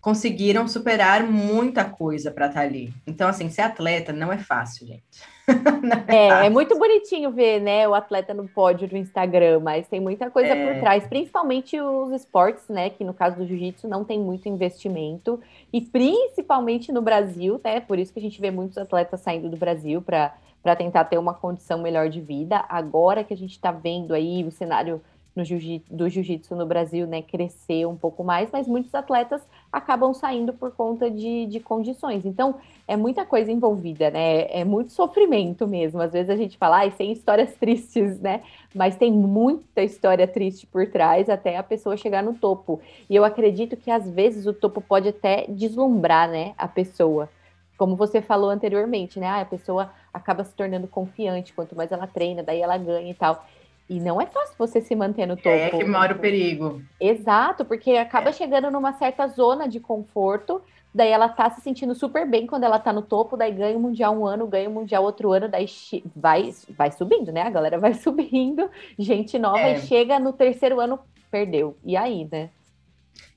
conseguiram 0.00 0.66
superar 0.66 1.22
muita 1.22 1.84
coisa 1.84 2.32
para 2.32 2.46
estar 2.48 2.60
tá 2.62 2.66
ali. 2.66 2.92
Então, 3.06 3.28
assim, 3.28 3.48
ser 3.48 3.62
atleta 3.62 4.12
não 4.12 4.32
é 4.32 4.38
fácil, 4.38 4.84
gente. 4.84 5.04
é, 6.06 6.46
é, 6.46 6.50
muito 6.50 6.78
bonitinho 6.78 7.30
ver, 7.30 7.60
né, 7.60 7.88
o 7.88 7.94
atleta 7.94 8.34
no 8.34 8.48
pódio 8.48 8.88
do 8.88 8.96
Instagram, 8.96 9.60
mas 9.60 9.88
tem 9.88 10.00
muita 10.00 10.30
coisa 10.30 10.54
é... 10.54 10.72
por 10.72 10.80
trás, 10.80 11.06
principalmente 11.06 11.80
os 11.80 12.12
esportes, 12.12 12.68
né, 12.68 12.90
que 12.90 13.04
no 13.04 13.14
caso 13.14 13.36
do 13.36 13.46
jiu-jitsu 13.46 13.88
não 13.88 14.04
tem 14.04 14.18
muito 14.18 14.48
investimento, 14.48 15.40
e 15.72 15.80
principalmente 15.80 16.92
no 16.92 17.02
Brasil, 17.02 17.60
né, 17.64 17.80
por 17.80 17.98
isso 17.98 18.12
que 18.12 18.18
a 18.18 18.22
gente 18.22 18.40
vê 18.40 18.50
muitos 18.50 18.78
atletas 18.78 19.20
saindo 19.20 19.48
do 19.48 19.56
Brasil 19.56 20.02
para 20.02 20.34
para 20.60 20.74
tentar 20.74 21.04
ter 21.04 21.16
uma 21.16 21.32
condição 21.32 21.80
melhor 21.80 22.08
de 22.08 22.20
vida. 22.20 22.64
Agora 22.68 23.22
que 23.22 23.32
a 23.32 23.36
gente 23.36 23.52
está 23.52 23.70
vendo 23.70 24.12
aí 24.12 24.44
o 24.44 24.50
cenário 24.50 25.00
no 25.34 25.44
jiu 25.44 25.80
do 25.88 26.08
jiu-jitsu 26.08 26.56
no 26.56 26.66
Brasil, 26.66 27.06
né, 27.06 27.22
crescer 27.22 27.86
um 27.86 27.96
pouco 27.96 28.24
mais, 28.24 28.50
mas 28.50 28.66
muitos 28.66 28.94
atletas 28.94 29.40
acabam 29.72 30.12
saindo 30.14 30.52
por 30.52 30.72
conta 30.72 31.10
de, 31.10 31.46
de 31.46 31.60
condições. 31.60 32.24
Então, 32.24 32.56
é 32.86 32.96
muita 32.96 33.24
coisa 33.24 33.52
envolvida, 33.52 34.10
né? 34.10 34.46
É 34.50 34.64
muito 34.64 34.92
sofrimento 34.92 35.66
mesmo. 35.66 36.00
Às 36.00 36.12
vezes 36.12 36.30
a 36.30 36.36
gente 36.36 36.56
fala, 36.56 36.84
ah, 36.84 36.90
tem 36.90 37.12
histórias 37.12 37.54
tristes, 37.60 38.18
né? 38.20 38.42
Mas 38.74 38.96
tem 38.96 39.12
muita 39.12 39.82
história 39.82 40.26
triste 40.26 40.66
por 40.66 40.86
trás 40.86 41.28
até 41.28 41.56
a 41.56 41.62
pessoa 41.62 41.96
chegar 41.96 42.22
no 42.22 42.34
topo. 42.34 42.80
E 43.08 43.14
eu 43.14 43.24
acredito 43.24 43.76
que 43.76 43.90
às 43.90 44.08
vezes 44.10 44.46
o 44.46 44.54
topo 44.54 44.80
pode 44.80 45.08
até 45.08 45.46
deslumbrar, 45.48 46.28
né, 46.28 46.54
a 46.56 46.66
pessoa. 46.66 47.28
Como 47.76 47.94
você 47.94 48.20
falou 48.20 48.50
anteriormente, 48.50 49.20
né? 49.20 49.26
Ah, 49.26 49.40
a 49.42 49.44
pessoa 49.44 49.90
acaba 50.12 50.42
se 50.42 50.54
tornando 50.54 50.88
confiante 50.88 51.52
quanto 51.52 51.76
mais 51.76 51.92
ela 51.92 52.06
treina, 52.06 52.42
daí 52.42 52.60
ela 52.60 52.76
ganha 52.76 53.10
e 53.10 53.14
tal. 53.14 53.44
E 53.88 53.98
não 53.98 54.20
é 54.20 54.26
fácil 54.26 54.54
você 54.58 54.80
se 54.82 54.94
manter 54.94 55.26
no 55.26 55.36
topo. 55.36 55.48
É 55.48 55.70
que 55.70 55.84
mora 55.84 56.14
o 56.14 56.18
perigo. 56.18 56.82
Exato, 57.00 57.64
porque 57.64 57.92
acaba 57.92 58.30
é. 58.30 58.32
chegando 58.32 58.70
numa 58.70 58.92
certa 58.92 59.26
zona 59.26 59.66
de 59.66 59.80
conforto, 59.80 60.60
daí 60.94 61.10
ela 61.10 61.28
tá 61.28 61.48
se 61.50 61.62
sentindo 61.62 61.94
super 61.94 62.28
bem 62.28 62.46
quando 62.46 62.64
ela 62.64 62.78
tá 62.78 62.92
no 62.92 63.00
topo, 63.00 63.36
daí 63.36 63.52
ganha 63.52 63.76
o 63.76 63.80
Mundial 63.80 64.14
um 64.14 64.26
ano, 64.26 64.46
ganha 64.46 64.68
o 64.68 64.72
Mundial 64.72 65.02
outro 65.02 65.32
ano, 65.32 65.48
daí 65.48 65.66
vai, 66.14 66.52
vai 66.76 66.90
subindo, 66.90 67.32
né? 67.32 67.42
A 67.42 67.50
galera 67.50 67.78
vai 67.78 67.94
subindo, 67.94 68.68
gente 68.98 69.38
nova, 69.38 69.60
é. 69.60 69.76
e 69.76 69.80
chega 69.80 70.18
no 70.18 70.34
terceiro 70.34 70.80
ano, 70.80 70.98
perdeu. 71.30 71.76
E 71.82 71.96
aí, 71.96 72.28
né? 72.30 72.50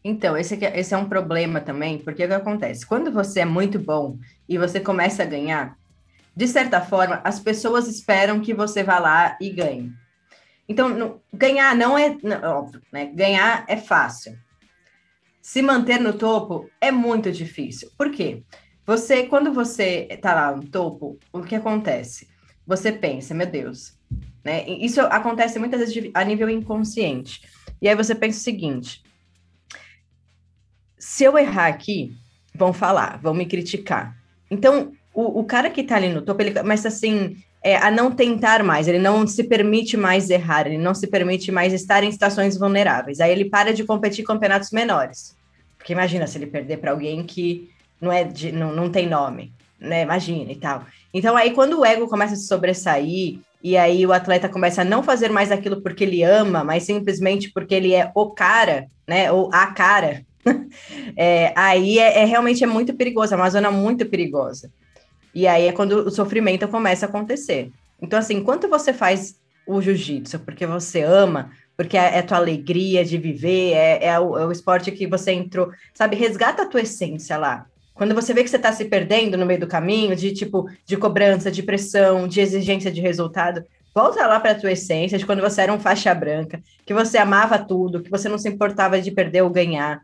Então, 0.04 0.36
esse, 0.36 0.64
é, 0.66 0.80
esse 0.80 0.94
é 0.94 0.98
um 0.98 1.08
problema 1.08 1.62
também, 1.62 1.98
porque 1.98 2.26
o 2.26 2.28
que 2.28 2.34
acontece? 2.34 2.86
Quando 2.86 3.12
você 3.12 3.42
é 3.42 3.46
muito 3.46 3.80
bom 3.80 4.18
e 4.50 4.58
você 4.58 4.80
começa 4.80 5.24
a 5.24 5.26
ganhar, 5.26 5.78
de 6.36 6.48
certa 6.48 6.82
forma, 6.82 7.22
as 7.24 7.40
pessoas 7.40 7.88
esperam 7.88 8.42
que 8.42 8.54
você 8.54 8.84
vá 8.84 9.00
lá 9.00 9.38
e 9.40 9.50
ganhe. 9.50 9.92
Então, 10.72 10.88
no, 10.88 11.22
ganhar 11.34 11.76
não 11.76 11.98
é 11.98 12.18
não, 12.24 12.42
óbvio, 12.60 12.82
né? 12.94 13.08
Ganhar 13.14 13.66
é 13.68 13.76
fácil. 13.76 14.40
Se 15.42 15.62
manter 15.62 16.00
no 16.00 16.14
topo 16.14 16.70
é 16.80 16.90
muito 16.92 17.30
difícil. 17.30 17.92
Por 17.98 18.10
quê? 18.10 18.42
Você, 18.86 19.24
quando 19.24 19.52
você 19.52 20.08
está 20.10 20.34
lá 20.34 20.56
no 20.56 20.66
topo, 20.66 21.20
o 21.34 21.42
que 21.42 21.56
acontece? 21.56 22.30
Você 22.66 22.90
pensa, 22.90 23.34
meu 23.34 23.48
Deus, 23.48 24.00
né? 24.46 24.66
Isso 24.66 25.02
acontece 25.02 25.60
muitas 25.60 25.82
vezes 25.82 26.10
a 26.14 26.24
nível 26.24 26.50
inconsciente. 26.50 27.42
E 27.82 27.90
aí 27.90 27.96
você 27.96 28.16
pensa 28.16 28.40
o 28.40 28.42
seguinte: 28.42 29.04
se 30.98 31.26
eu 31.26 31.38
errar 31.38 31.68
aqui, 31.68 32.16
vão 32.56 32.72
falar, 32.72 33.20
vão 33.22 33.34
me 33.34 33.46
criticar. 33.46 34.18
Então, 34.50 34.94
o, 35.14 35.42
o 35.42 35.44
cara 35.44 35.70
que 35.70 35.82
está 35.82 35.98
ali 35.98 36.08
no 36.08 36.22
topo, 36.22 36.42
ele 36.42 36.54
começa 36.54 36.88
assim, 36.88 37.36
é, 37.64 37.76
a 37.78 37.92
não 37.92 38.12
tentar 38.12 38.64
mais, 38.64 38.88
ele 38.88 38.98
não 38.98 39.26
se 39.28 39.44
permite 39.44 39.96
mais 39.96 40.30
errar, 40.30 40.66
ele 40.66 40.80
não 40.80 40.96
se 40.96 41.06
permite 41.08 41.52
mais 41.52 41.74
estar 41.74 42.04
em 42.04 42.12
situações 42.12 42.58
vulneráveis. 42.58 43.20
Aí 43.20 43.32
ele 43.32 43.46
para 43.46 43.74
de 43.74 43.84
competir 43.84 44.26
campeonatos 44.26 44.72
menores. 44.72 45.36
Porque 45.78 45.94
imagina 45.94 46.26
se 46.26 46.38
ele 46.38 46.48
perder 46.48 46.78
para 46.78 46.92
alguém 46.92 47.24
que 47.24 47.70
não 48.00 48.12
é 48.12 48.24
de, 48.24 48.52
não, 48.52 48.74
não 48.74 48.90
tem 48.90 49.08
nome, 49.08 49.52
né? 49.80 50.02
Imagina 50.02 50.52
e 50.52 50.56
tal. 50.56 50.86
Então 51.14 51.38
aí 51.38 51.52
quando 51.52 51.80
o 51.80 51.86
ego 51.86 52.08
começa 52.08 52.34
a 52.34 52.38
se 52.38 52.48
sobressair 52.48 53.40
e 53.64 53.78
aí 53.78 54.06
o 54.06 54.12
atleta 54.12 54.50
começa 54.50 54.82
a 54.82 54.86
não 54.86 55.04
fazer 55.04 55.30
mais 55.30 55.52
aquilo 55.52 55.82
porque 55.82 56.04
ele 56.04 56.24
ama, 56.24 56.64
mas 56.64 56.84
simplesmente 56.84 57.52
porque 57.52 57.76
ele 57.76 57.94
é 57.94 58.12
o 58.16 58.32
cara, 58.32 58.88
né? 59.08 59.32
Ou 59.32 59.50
a 59.54 59.68
cara. 59.68 60.24
é, 61.16 61.54
aí 61.56 62.00
é, 62.00 62.22
é 62.22 62.26
realmente 62.26 62.64
é 62.64 62.68
muito 62.68 62.96
perigoso, 62.96 63.36
é 63.36 63.38
uma 63.38 63.50
zona 63.52 63.70
muito 63.70 64.04
perigosa. 64.08 64.72
E 65.34 65.48
aí 65.48 65.68
é 65.68 65.72
quando 65.72 66.08
o 66.08 66.12
sofrimento 66.12 66.68
começa 66.68 67.06
a 67.06 67.10
acontecer. 67.10 67.72
Então, 68.02 68.20
assim, 68.20 68.36
enquanto 68.36 68.68
você 68.68 68.92
faz 68.92 69.40
o 69.66 69.82
jiu-jitsu 69.82 70.40
porque 70.40 70.66
você 70.66 71.04
ama, 71.04 71.52
porque 71.78 71.98
é, 71.98 72.18
é 72.18 72.22
tua 72.22 72.38
alegria 72.38 73.06
de 73.06 73.18
viver, 73.18 73.74
é, 73.74 74.06
é, 74.06 74.20
o, 74.20 74.38
é, 74.38 74.46
o, 74.46 74.52
esporte 74.52 74.92
que 74.92 75.08
você 75.08 75.32
entrou, 75.32 75.72
sabe? 75.94 76.16
Resgata 76.16 76.64
a 76.64 76.68
tua 76.68 76.82
essência 76.82 77.38
lá. 77.38 77.66
Quando 77.94 78.16
você 78.16 78.34
vê 78.34 78.44
que 78.44 78.50
você 78.50 78.58
está 78.58 78.72
se 78.72 78.86
perdendo 78.86 79.38
no 79.38 79.46
meio 79.46 79.60
do 79.60 79.68
caminho, 79.68 80.16
de 80.16 80.32
tipo, 80.32 80.68
de 80.86 80.98
cobrança, 80.98 81.52
de 81.52 81.62
pressão, 81.62 82.28
de 82.28 82.40
exigência 82.40 82.92
de 82.92 83.02
resultado, 83.02 83.64
volta 83.94 84.26
lá 84.26 84.40
para 84.40 84.52
a 84.52 84.56
tua 84.56 84.72
essência, 84.72 85.18
de 85.18 85.26
quando 85.26 85.42
você 85.42 85.62
era 85.62 85.74
um 85.74 85.80
faixa 85.80 86.14
branca, 86.14 86.62
que 86.86 86.94
você 86.94 87.18
amava 87.18 87.60
tudo, 87.60 88.02
que 88.02 88.10
você 88.10 88.28
não 88.28 88.38
se 88.38 88.50
importava 88.50 89.00
de 89.00 89.12
perder 89.12 89.44
ou 89.44 89.50
ganhar. 89.50 90.02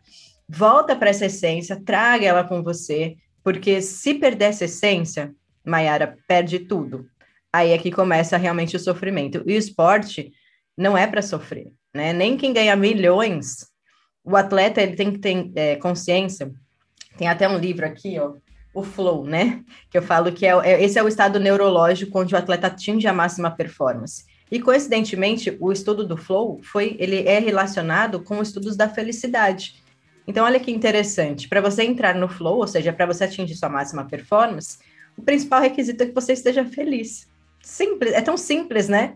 Volta 0.47 0.95
para 0.95 1.09
essa 1.09 1.25
essência, 1.25 1.81
traga 1.83 2.25
ela 2.25 2.43
com 2.43 2.61
você, 2.61 3.15
porque 3.47 3.81
se 3.81 4.13
perder 4.15 4.49
essa 4.49 4.65
essência, 4.65 5.33
Mayara 5.65 6.17
perde 6.27 6.59
tudo. 6.59 7.07
Aí 7.53 7.71
é 7.71 7.77
que 7.77 7.89
começa 7.89 8.35
realmente 8.35 8.75
o 8.75 8.79
sofrimento. 8.79 9.41
E 9.45 9.55
o 9.55 9.57
esporte 9.57 10.33
não 10.77 10.97
é 10.97 11.07
para 11.07 11.21
sofrer, 11.21 11.71
né? 11.95 12.11
Nem 12.11 12.35
quem 12.35 12.51
ganha 12.51 12.75
milhões, 12.75 13.65
o 14.21 14.35
atleta 14.35 14.81
ele 14.81 14.97
tem 14.97 15.13
que 15.13 15.19
ter 15.19 15.49
é, 15.55 15.77
consciência. 15.77 16.51
Tem 17.17 17.29
até 17.29 17.47
um 17.47 17.57
livro 17.57 17.85
aqui, 17.85 18.19
ó, 18.19 18.33
o 18.73 18.83
flow, 18.83 19.23
né? 19.23 19.63
Que 19.89 19.97
eu 19.97 20.01
falo 20.01 20.33
que 20.33 20.45
é, 20.45 20.49
é, 20.49 20.83
esse 20.83 20.99
é 20.99 21.03
o 21.03 21.07
estado 21.07 21.39
neurológico 21.39 22.19
onde 22.19 22.35
o 22.35 22.37
atleta 22.37 22.67
atinge 22.67 23.07
a 23.07 23.13
máxima 23.13 23.49
performance. 23.49 24.25
E 24.51 24.59
coincidentemente, 24.59 25.55
o 25.61 25.71
estudo 25.71 26.05
do 26.05 26.17
flow 26.17 26.59
foi 26.63 26.97
ele 26.99 27.25
é 27.25 27.39
relacionado 27.39 28.21
com 28.21 28.41
estudos 28.41 28.75
da 28.75 28.89
felicidade 28.89 29.86
Então, 30.27 30.45
olha 30.45 30.59
que 30.59 30.71
interessante. 30.71 31.47
Para 31.47 31.61
você 31.61 31.83
entrar 31.83 32.13
no 32.13 32.27
flow, 32.27 32.57
ou 32.57 32.67
seja, 32.67 32.91
para 32.91 33.05
você 33.05 33.23
atingir 33.23 33.55
sua 33.55 33.69
máxima 33.69 34.03
performance, 34.03 34.77
o 35.17 35.21
principal 35.21 35.61
requisito 35.61 36.03
é 36.03 36.07
que 36.07 36.13
você 36.13 36.33
esteja 36.33 36.65
feliz. 36.65 37.27
Simples, 37.61 38.13
é 38.13 38.21
tão 38.21 38.37
simples, 38.37 38.89
né? 38.89 39.15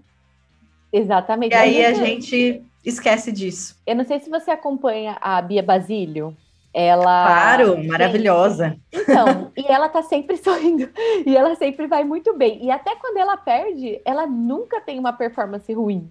Exatamente. 0.92 1.54
E 1.54 1.56
aí 1.56 1.86
a 1.86 1.94
gente 1.94 2.64
esquece 2.84 3.32
disso. 3.32 3.78
Eu 3.86 3.96
não 3.96 4.06
sei 4.06 4.20
se 4.20 4.30
você 4.30 4.52
acompanha 4.52 5.18
a 5.22 5.42
Bia 5.42 5.62
Basílio. 5.62 6.36
Ela. 6.74 7.26
Claro, 7.28 7.84
maravilhosa. 7.86 8.78
Então, 8.94 9.52
e 9.58 9.66
ela 9.70 9.90
tá 9.90 10.02
sempre 10.02 10.38
sorrindo. 10.42 10.90
E 11.26 11.36
ela 11.36 11.54
sempre 11.56 11.86
vai 11.86 12.04
muito 12.04 12.36
bem. 12.38 12.64
E 12.64 12.72
até 12.72 12.96
quando 12.96 13.18
ela 13.18 13.36
perde, 13.36 14.02
ela 14.06 14.26
nunca 14.26 14.80
tem 14.80 14.98
uma 14.98 15.12
performance 15.12 15.72
ruim. 15.74 16.10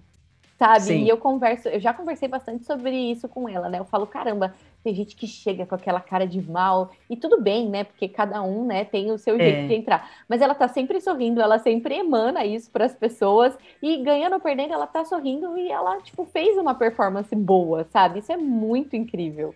Sabe? 0.59 0.81
Sim. 0.81 1.03
E 1.03 1.09
eu 1.09 1.17
converso, 1.17 1.67
eu 1.67 1.79
já 1.79 1.91
conversei 1.91 2.27
bastante 2.27 2.63
sobre 2.65 2.95
isso 2.95 3.27
com 3.27 3.49
ela, 3.49 3.67
né? 3.67 3.79
Eu 3.79 3.85
falo, 3.85 4.05
caramba, 4.05 4.53
tem 4.83 4.93
gente 4.95 5.15
que 5.15 5.27
chega 5.27 5.65
com 5.65 5.75
aquela 5.75 5.99
cara 5.99 6.25
de 6.25 6.41
mal, 6.41 6.91
e 7.09 7.15
tudo 7.15 7.41
bem, 7.41 7.69
né? 7.69 7.83
Porque 7.83 8.07
cada 8.07 8.41
um, 8.41 8.65
né, 8.65 8.85
tem 8.85 9.11
o 9.11 9.17
seu 9.17 9.37
jeito 9.37 9.65
é. 9.65 9.67
de 9.67 9.73
entrar. 9.75 10.09
Mas 10.27 10.41
ela 10.41 10.55
tá 10.55 10.67
sempre 10.67 10.99
sorrindo, 10.99 11.41
ela 11.41 11.59
sempre 11.59 11.95
emana 11.95 12.45
isso 12.45 12.69
para 12.71 12.85
as 12.85 12.95
pessoas, 12.95 13.57
e 13.81 13.97
ganhando 13.97 14.33
ou 14.33 14.39
perdendo, 14.39 14.73
ela 14.73 14.87
tá 14.87 15.05
sorrindo 15.05 15.57
e 15.57 15.71
ela, 15.71 16.01
tipo, 16.01 16.25
fez 16.25 16.57
uma 16.57 16.75
performance 16.75 17.35
boa, 17.35 17.85
sabe? 17.91 18.19
Isso 18.19 18.31
é 18.31 18.37
muito 18.37 18.95
incrível. 18.95 19.53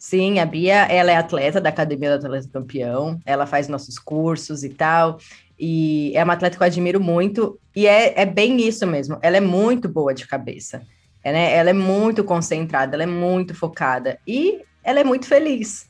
Sim, 0.00 0.38
a 0.38 0.46
Bia, 0.46 0.86
ela 0.86 1.10
é 1.10 1.16
atleta 1.16 1.60
da 1.60 1.68
Academia 1.68 2.16
do 2.18 2.24
Atleta 2.24 2.48
Campeão, 2.50 3.20
ela 3.26 3.44
faz 3.44 3.68
nossos 3.68 3.98
cursos 3.98 4.64
e 4.64 4.70
tal, 4.70 5.18
e 5.58 6.10
é 6.14 6.24
uma 6.24 6.32
atleta 6.32 6.56
que 6.56 6.62
eu 6.62 6.66
admiro 6.66 6.98
muito, 6.98 7.60
e 7.76 7.86
é, 7.86 8.18
é 8.18 8.24
bem 8.24 8.66
isso 8.66 8.86
mesmo, 8.86 9.18
ela 9.20 9.36
é 9.36 9.40
muito 9.40 9.90
boa 9.90 10.14
de 10.14 10.26
cabeça, 10.26 10.80
né? 11.24 11.54
ela 11.54 11.70
é 11.70 11.74
muito 11.74 12.24
concentrada, 12.24 12.96
ela 12.96 13.02
é 13.02 13.06
muito 13.06 13.54
focada, 13.54 14.18
e 14.26 14.60
ela 14.82 15.00
é 15.00 15.04
muito 15.04 15.26
feliz. 15.26 15.88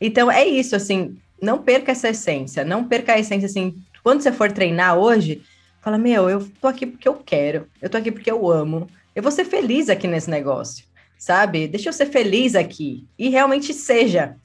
Então, 0.00 0.30
é 0.30 0.44
isso, 0.44 0.74
assim, 0.74 1.16
não 1.40 1.58
perca 1.58 1.92
essa 1.92 2.08
essência, 2.08 2.64
não 2.64 2.84
perca 2.84 3.14
a 3.14 3.18
essência, 3.18 3.46
assim, 3.46 3.76
quando 4.02 4.20
você 4.20 4.32
for 4.32 4.50
treinar 4.50 4.98
hoje, 4.98 5.42
fala, 5.80 5.96
meu, 5.96 6.28
eu 6.28 6.48
tô 6.60 6.68
aqui 6.68 6.86
porque 6.86 7.08
eu 7.08 7.14
quero, 7.14 7.66
eu 7.80 7.88
tô 7.88 7.96
aqui 7.96 8.10
porque 8.10 8.30
eu 8.30 8.50
amo, 8.50 8.88
eu 9.14 9.22
vou 9.22 9.30
ser 9.30 9.44
feliz 9.44 9.88
aqui 9.88 10.08
nesse 10.08 10.28
negócio 10.28 10.84
sabe? 11.22 11.68
Deixa 11.68 11.88
eu 11.88 11.92
ser 11.92 12.06
feliz 12.06 12.56
aqui. 12.56 13.06
E 13.16 13.28
realmente 13.28 13.72
seja. 13.72 14.36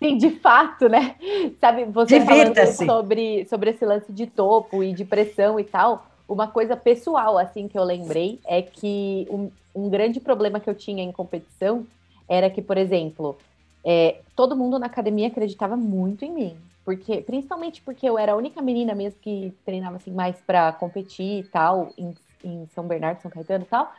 Sim, 0.00 0.16
de 0.16 0.30
fato, 0.38 0.88
né? 0.88 1.16
Sabe, 1.60 1.86
você 1.86 2.20
falando 2.20 2.54
sobre, 2.72 3.44
sobre 3.46 3.70
esse 3.70 3.84
lance 3.84 4.12
de 4.12 4.24
topo 4.24 4.84
e 4.84 4.92
de 4.92 5.04
pressão 5.04 5.58
e 5.58 5.64
tal, 5.64 6.06
uma 6.28 6.46
coisa 6.46 6.76
pessoal, 6.76 7.38
assim, 7.38 7.66
que 7.66 7.78
eu 7.78 7.84
lembrei, 7.84 8.38
é 8.46 8.60
que 8.60 9.26
um, 9.30 9.50
um 9.74 9.88
grande 9.88 10.20
problema 10.20 10.60
que 10.60 10.68
eu 10.68 10.74
tinha 10.74 11.02
em 11.02 11.10
competição 11.10 11.86
era 12.28 12.50
que, 12.50 12.60
por 12.60 12.76
exemplo, 12.76 13.38
é, 13.84 14.20
todo 14.36 14.56
mundo 14.56 14.78
na 14.78 14.86
academia 14.86 15.28
acreditava 15.28 15.76
muito 15.76 16.24
em 16.24 16.32
mim. 16.32 16.56
Porque, 16.84 17.20
principalmente 17.20 17.82
porque 17.82 18.08
eu 18.08 18.18
era 18.18 18.32
a 18.32 18.36
única 18.36 18.62
menina 18.62 18.94
mesmo 18.94 19.20
que 19.20 19.52
treinava 19.64 19.96
assim 19.96 20.10
mais 20.10 20.36
para 20.40 20.72
competir 20.72 21.40
e 21.40 21.48
tal, 21.48 21.92
em, 21.98 22.14
em 22.44 22.66
São 22.74 22.86
Bernardo, 22.86 23.20
São 23.20 23.30
Caetano 23.30 23.64
e 23.64 23.66
tal. 23.66 23.92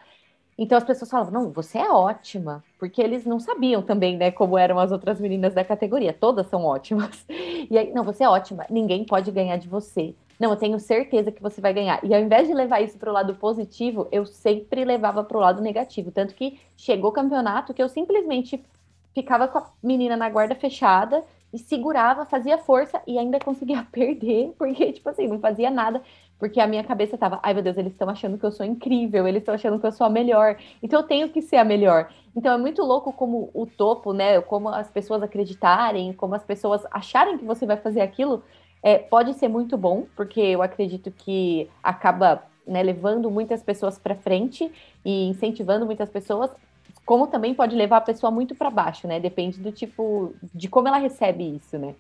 Então 0.58 0.78
as 0.78 0.84
pessoas 0.84 1.10
falavam, 1.10 1.32
não, 1.32 1.52
você 1.52 1.78
é 1.78 1.90
ótima, 1.90 2.64
porque 2.78 3.02
eles 3.02 3.26
não 3.26 3.40
sabiam 3.40 3.82
também, 3.82 4.18
né, 4.18 4.30
como 4.30 4.58
eram 4.58 4.78
as 4.78 4.92
outras 4.92 5.20
meninas 5.20 5.54
da 5.54 5.64
categoria, 5.64 6.14
todas 6.14 6.48
são 6.48 6.64
ótimas. 6.66 7.26
E 7.72 7.78
aí, 7.78 7.92
não, 7.94 8.04
você 8.04 8.24
é 8.24 8.30
ótima, 8.30 8.66
ninguém 8.70 9.06
pode 9.06 9.30
ganhar 9.32 9.58
de 9.58 9.68
você. 9.68 10.16
Não, 10.40 10.52
eu 10.52 10.56
tenho 10.56 10.80
certeza 10.80 11.32
que 11.32 11.42
você 11.42 11.60
vai 11.60 11.74
ganhar. 11.74 12.00
E 12.04 12.16
ao 12.16 12.22
invés 12.22 12.48
de 12.48 12.54
levar 12.54 12.82
isso 12.82 12.98
para 12.98 13.10
o 13.10 13.14
lado 13.14 13.36
positivo, 13.36 14.08
eu 14.10 14.26
sempre 14.26 14.86
levava 14.86 15.22
para 15.24 15.38
o 15.38 15.42
lado 15.42 15.62
negativo. 15.62 16.12
Tanto 16.12 16.34
que 16.34 16.58
chegou 16.78 17.10
o 17.10 17.14
campeonato 17.14 17.74
que 17.74 17.84
eu 17.84 17.90
simplesmente 17.90 18.64
ficava 19.14 19.50
com 19.50 19.58
a 19.58 19.70
menina 19.84 20.16
na 20.16 20.30
guarda 20.30 20.56
fechada 20.56 21.26
e 21.52 21.58
segurava, 21.58 22.26
fazia 22.26 22.58
força 22.58 23.02
e 23.06 23.18
ainda 23.18 23.38
conseguia 23.44 23.86
perder, 23.92 24.54
porque, 24.58 24.94
tipo 24.94 25.10
assim, 25.10 25.28
não 25.28 25.40
fazia 25.40 25.70
nada. 25.70 26.02
Porque 26.38 26.62
a 26.62 26.68
minha 26.68 26.86
cabeça 26.86 27.18
tava, 27.18 27.38
ai 27.44 27.54
meu 27.54 27.62
Deus, 27.62 27.78
eles 27.78 27.92
estão 27.92 28.08
achando 28.08 28.38
que 28.38 28.46
eu 28.46 28.52
sou 28.52 28.66
incrível, 28.66 29.28
eles 29.28 29.42
estão 29.42 29.54
achando 29.54 29.78
que 29.78 29.86
eu 29.86 29.92
sou 29.92 30.08
a 30.08 30.10
melhor. 30.10 30.56
Então 30.82 31.02
eu 31.02 31.06
tenho 31.06 31.28
que 31.28 31.42
ser 31.42 31.58
a 31.58 31.66
melhor. 31.66 32.10
Então 32.34 32.54
é 32.54 32.58
muito 32.58 32.82
louco 32.82 33.12
como 33.12 33.50
o 33.54 33.66
topo, 33.66 34.14
né? 34.14 34.40
Como 34.40 34.70
as 34.70 34.90
pessoas 34.90 35.22
acreditarem, 35.22 36.14
como 36.14 36.34
as 36.36 36.44
pessoas 36.46 36.86
acharem 36.92 37.38
que 37.38 37.44
você 37.44 37.66
vai 37.66 37.76
fazer 37.76 38.00
aquilo, 38.00 38.42
é, 38.82 38.98
pode 38.98 39.34
ser 39.34 39.48
muito 39.48 39.78
bom, 39.78 40.06
porque 40.16 40.40
eu 40.40 40.62
acredito 40.62 41.12
que 41.12 41.70
acaba 41.84 42.44
né, 42.66 42.82
levando 42.84 43.30
muitas 43.30 43.62
pessoas 43.62 43.98
para 43.98 44.16
frente 44.16 44.72
e 45.04 45.28
incentivando 45.28 45.86
muitas 45.86 46.10
pessoas, 46.10 46.52
como 47.06 47.28
também 47.28 47.54
pode 47.54 47.76
levar 47.76 47.98
a 47.98 48.02
pessoa 48.02 48.32
muito 48.32 48.54
para 48.56 48.70
baixo, 48.70 49.08
né? 49.08 49.20
Depende 49.20 49.60
do 49.60 49.72
tipo 49.72 50.34
de 50.54 50.68
como 50.68 50.88
ela 50.88 50.98
recebe 50.98 51.56
isso, 51.56 51.78
né? 51.78 51.96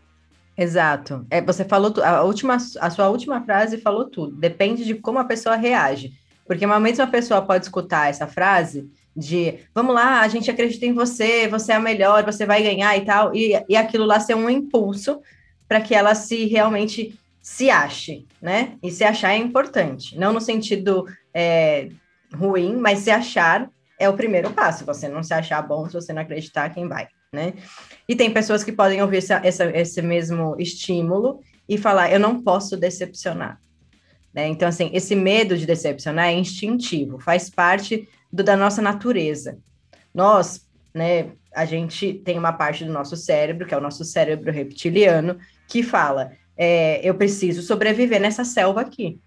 Exato. 0.55 1.25
É, 1.29 1.41
você 1.41 1.63
falou 1.63 1.91
a 2.03 2.23
última, 2.23 2.55
a 2.55 2.89
sua 2.89 3.09
última 3.09 3.41
frase 3.41 3.77
falou 3.77 4.05
tudo. 4.05 4.35
Depende 4.35 4.83
de 4.83 4.93
como 4.95 5.17
a 5.17 5.23
pessoa 5.23 5.55
reage. 5.55 6.13
Porque 6.45 6.65
uma 6.65 6.79
mesma 6.79 7.07
pessoa 7.07 7.41
pode 7.41 7.65
escutar 7.65 8.09
essa 8.09 8.27
frase 8.27 8.91
de 9.15 9.59
vamos 9.73 9.93
lá, 9.93 10.21
a 10.21 10.27
gente 10.27 10.49
acredita 10.49 10.85
em 10.85 10.93
você, 10.93 11.47
você 11.47 11.71
é 11.71 11.75
a 11.75 11.79
melhor, 11.79 12.23
você 12.23 12.45
vai 12.45 12.63
ganhar 12.63 12.95
e 12.97 13.01
tal, 13.01 13.35
e, 13.35 13.53
e 13.67 13.75
aquilo 13.75 14.05
lá 14.05 14.19
ser 14.19 14.35
um 14.35 14.49
impulso 14.49 15.21
para 15.69 15.79
que 15.79 15.95
ela 15.95 16.13
se 16.13 16.45
realmente 16.45 17.17
se 17.41 17.69
ache, 17.69 18.27
né? 18.41 18.77
E 18.83 18.91
se 18.91 19.05
achar 19.05 19.31
é 19.31 19.37
importante, 19.37 20.17
não 20.17 20.33
no 20.33 20.41
sentido 20.41 21.05
é, 21.33 21.87
ruim, 22.33 22.75
mas 22.75 22.99
se 22.99 23.11
achar 23.11 23.69
é 23.97 24.09
o 24.09 24.17
primeiro 24.17 24.51
passo. 24.51 24.83
Você 24.83 25.07
não 25.07 25.23
se 25.23 25.33
achar 25.33 25.61
bom, 25.61 25.87
se 25.87 25.93
você 25.93 26.11
não 26.11 26.21
acreditar, 26.21 26.69
quem 26.71 26.87
vai? 26.87 27.07
né? 27.31 27.53
E 28.07 28.15
tem 28.15 28.31
pessoas 28.31 28.63
que 28.63 28.71
podem 28.71 29.01
ouvir 29.01 29.17
essa, 29.17 29.41
essa, 29.43 29.65
esse 29.77 30.01
mesmo 30.01 30.55
estímulo 30.59 31.41
e 31.67 31.77
falar, 31.77 32.11
eu 32.11 32.19
não 32.19 32.41
posso 32.41 32.75
decepcionar. 32.75 33.59
Né? 34.33 34.47
Então, 34.47 34.67
assim, 34.67 34.89
esse 34.93 35.15
medo 35.15 35.57
de 35.57 35.65
decepcionar 35.65 36.27
é 36.27 36.33
instintivo, 36.33 37.19
faz 37.19 37.49
parte 37.49 38.07
do, 38.31 38.43
da 38.43 38.57
nossa 38.57 38.81
natureza. 38.81 39.57
Nós, 40.13 40.67
né, 40.93 41.31
a 41.53 41.65
gente 41.65 42.13
tem 42.13 42.37
uma 42.37 42.53
parte 42.53 42.83
do 42.83 42.91
nosso 42.91 43.15
cérebro, 43.15 43.67
que 43.67 43.73
é 43.73 43.77
o 43.77 43.81
nosso 43.81 44.03
cérebro 44.03 44.51
reptiliano, 44.51 45.37
que 45.69 45.83
fala, 45.83 46.31
é, 46.57 46.99
eu 47.07 47.13
preciso 47.13 47.61
sobreviver 47.61 48.19
nessa 48.19 48.43
selva 48.43 48.81
aqui. 48.81 49.19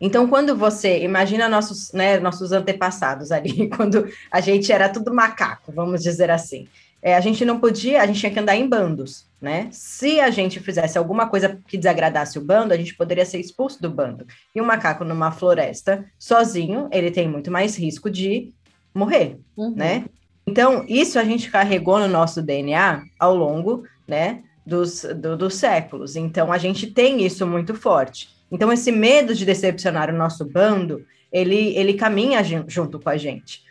Então, 0.00 0.26
quando 0.26 0.56
você 0.56 1.04
imagina 1.04 1.48
nossos, 1.48 1.92
né, 1.92 2.18
nossos 2.18 2.50
antepassados 2.50 3.30
ali, 3.30 3.68
quando 3.76 4.08
a 4.30 4.40
gente 4.40 4.72
era 4.72 4.88
tudo 4.88 5.14
macaco, 5.14 5.70
vamos 5.70 6.02
dizer 6.02 6.30
assim, 6.30 6.66
é, 7.00 7.14
a 7.14 7.20
gente 7.20 7.44
não 7.44 7.60
podia, 7.60 8.02
a 8.02 8.06
gente 8.06 8.18
tinha 8.18 8.32
que 8.32 8.40
andar 8.40 8.56
em 8.56 8.68
bandos, 8.68 9.26
né? 9.40 9.68
Se 9.70 10.20
a 10.20 10.30
gente 10.30 10.58
fizesse 10.58 10.96
alguma 10.96 11.28
coisa 11.28 11.60
que 11.68 11.76
desagradasse 11.76 12.38
o 12.38 12.42
bando, 12.42 12.72
a 12.72 12.76
gente 12.78 12.94
poderia 12.94 13.26
ser 13.26 13.38
expulso 13.38 13.80
do 13.80 13.90
bando. 13.90 14.26
E 14.54 14.60
um 14.60 14.64
macaco 14.64 15.04
numa 15.04 15.30
floresta, 15.30 16.04
sozinho, 16.18 16.88
ele 16.90 17.10
tem 17.10 17.28
muito 17.28 17.50
mais 17.50 17.76
risco 17.76 18.10
de 18.10 18.50
morrer, 18.94 19.38
uhum. 19.54 19.74
né? 19.76 20.06
Então, 20.46 20.84
isso 20.88 21.18
a 21.18 21.24
gente 21.24 21.50
carregou 21.50 21.98
no 21.98 22.08
nosso 22.08 22.42
DNA 22.42 23.02
ao 23.18 23.34
longo, 23.34 23.84
né, 24.06 24.42
dos, 24.66 25.02
do, 25.02 25.36
dos 25.36 25.54
séculos. 25.54 26.16
Então, 26.16 26.52
a 26.52 26.58
gente 26.58 26.86
tem 26.86 27.24
isso 27.24 27.46
muito 27.46 27.74
forte. 27.74 28.28
Então, 28.50 28.72
esse 28.72 28.92
medo 28.92 29.34
de 29.34 29.44
decepcionar 29.44 30.10
o 30.10 30.16
nosso 30.16 30.44
bando, 30.44 31.04
ele, 31.32 31.76
ele 31.76 31.94
caminha 31.94 32.42
junto 32.66 32.98
com 33.00 33.08
a 33.10 33.16
gente. 33.16 33.62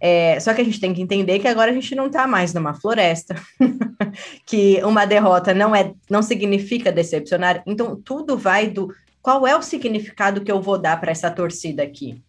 É, 0.00 0.40
só 0.40 0.54
que 0.54 0.62
a 0.62 0.64
gente 0.64 0.80
tem 0.80 0.94
que 0.94 1.02
entender 1.02 1.38
que 1.38 1.46
agora 1.46 1.70
a 1.70 1.74
gente 1.74 1.94
não 1.94 2.06
está 2.06 2.26
mais 2.26 2.54
numa 2.54 2.72
floresta, 2.72 3.36
que 4.46 4.82
uma 4.82 5.04
derrota 5.04 5.52
não 5.52 5.76
é, 5.76 5.92
não 6.08 6.22
significa 6.22 6.90
decepcionar. 6.90 7.62
Então 7.66 7.94
tudo 7.94 8.38
vai 8.38 8.66
do 8.66 8.88
qual 9.20 9.46
é 9.46 9.54
o 9.54 9.60
significado 9.60 10.40
que 10.40 10.50
eu 10.50 10.62
vou 10.62 10.78
dar 10.78 10.98
para 10.98 11.12
essa 11.12 11.30
torcida 11.30 11.82
aqui. 11.82 12.22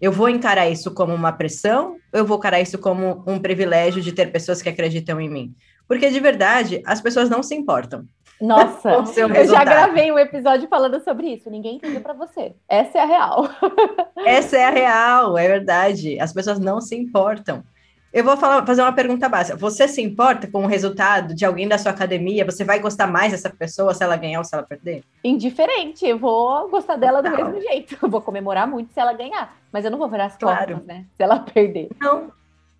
Eu 0.00 0.10
vou 0.10 0.28
encarar 0.28 0.68
isso 0.68 0.90
como 0.90 1.14
uma 1.14 1.32
pressão, 1.32 1.96
eu 2.12 2.26
vou 2.26 2.38
encarar 2.38 2.60
isso 2.60 2.76
como 2.76 3.22
um 3.24 3.38
privilégio 3.38 4.02
de 4.02 4.12
ter 4.12 4.32
pessoas 4.32 4.60
que 4.60 4.68
acreditam 4.68 5.20
em 5.20 5.30
mim. 5.30 5.54
Porque 5.88 6.10
de 6.10 6.20
verdade, 6.20 6.82
as 6.86 7.00
pessoas 7.00 7.30
não 7.30 7.42
se 7.42 7.54
importam. 7.54 8.06
Nossa, 8.40 8.90
eu 9.16 9.46
já 9.46 9.64
gravei 9.64 10.12
um 10.12 10.18
episódio 10.18 10.68
falando 10.68 11.00
sobre 11.02 11.28
isso. 11.28 11.48
Ninguém 11.48 11.76
entendeu 11.76 12.02
para 12.02 12.12
você. 12.12 12.54
Essa 12.68 12.98
é 12.98 13.00
a 13.00 13.06
real. 13.06 13.48
Essa 14.26 14.58
é 14.58 14.64
a 14.64 14.70
real, 14.70 15.38
é 15.38 15.48
verdade. 15.48 16.20
As 16.20 16.32
pessoas 16.32 16.58
não 16.58 16.80
se 16.80 16.94
importam. 16.94 17.64
Eu 18.12 18.24
vou 18.24 18.36
falar, 18.36 18.64
fazer 18.64 18.80
uma 18.80 18.94
pergunta 18.94 19.28
básica. 19.28 19.58
Você 19.58 19.86
se 19.86 20.00
importa 20.00 20.46
com 20.46 20.64
o 20.64 20.66
resultado 20.66 21.34
de 21.34 21.44
alguém 21.44 21.68
da 21.68 21.76
sua 21.76 21.92
academia? 21.92 22.44
Você 22.46 22.64
vai 22.64 22.78
gostar 22.78 23.06
mais 23.06 23.32
dessa 23.32 23.50
pessoa 23.50 23.92
se 23.92 24.02
ela 24.02 24.16
ganhar 24.16 24.38
ou 24.38 24.44
se 24.44 24.54
ela 24.54 24.64
perder? 24.64 25.02
Indiferente. 25.22 26.06
Eu 26.06 26.18
vou 26.18 26.68
gostar 26.70 26.96
dela 26.96 27.22
do 27.22 27.30
mesmo 27.30 27.60
jeito. 27.60 27.96
Eu 28.02 28.08
vou 28.08 28.22
comemorar 28.22 28.66
muito 28.66 28.92
se 28.92 29.00
ela 29.00 29.12
ganhar. 29.12 29.54
Mas 29.70 29.84
eu 29.84 29.90
não 29.90 29.98
vou 29.98 30.08
virar 30.08 30.26
as 30.26 30.36
claro. 30.36 30.82
né? 30.86 31.04
Se 31.14 31.22
ela 31.22 31.40
perder. 31.40 31.88
Não. 32.00 32.32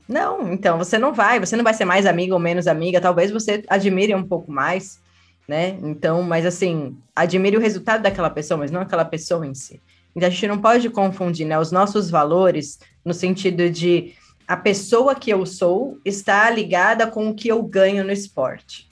Não, 0.08 0.52
então 0.52 0.78
você 0.78 0.98
não 0.98 1.12
vai, 1.12 1.40
você 1.40 1.56
não 1.56 1.64
vai 1.64 1.74
ser 1.74 1.84
mais 1.84 2.06
amiga 2.06 2.34
ou 2.34 2.40
menos 2.40 2.66
amiga, 2.66 3.00
talvez 3.00 3.30
você 3.30 3.64
admire 3.68 4.14
um 4.14 4.22
pouco 4.22 4.52
mais, 4.52 5.00
né? 5.48 5.78
Então, 5.82 6.22
mas 6.22 6.46
assim, 6.46 6.96
admire 7.14 7.56
o 7.56 7.60
resultado 7.60 8.02
daquela 8.02 8.30
pessoa, 8.30 8.58
mas 8.58 8.70
não 8.70 8.80
aquela 8.80 9.04
pessoa 9.04 9.46
em 9.46 9.54
si. 9.54 9.80
Então 10.14 10.28
a 10.28 10.30
gente 10.30 10.46
não 10.46 10.58
pode 10.58 10.88
confundir, 10.90 11.46
né, 11.46 11.58
os 11.58 11.72
nossos 11.72 12.08
valores 12.08 12.78
no 13.04 13.12
sentido 13.12 13.68
de 13.68 14.14
a 14.46 14.56
pessoa 14.56 15.14
que 15.14 15.30
eu 15.30 15.44
sou 15.44 15.98
está 16.04 16.48
ligada 16.50 17.06
com 17.06 17.28
o 17.28 17.34
que 17.34 17.48
eu 17.48 17.62
ganho 17.62 18.04
no 18.04 18.12
esporte. 18.12 18.88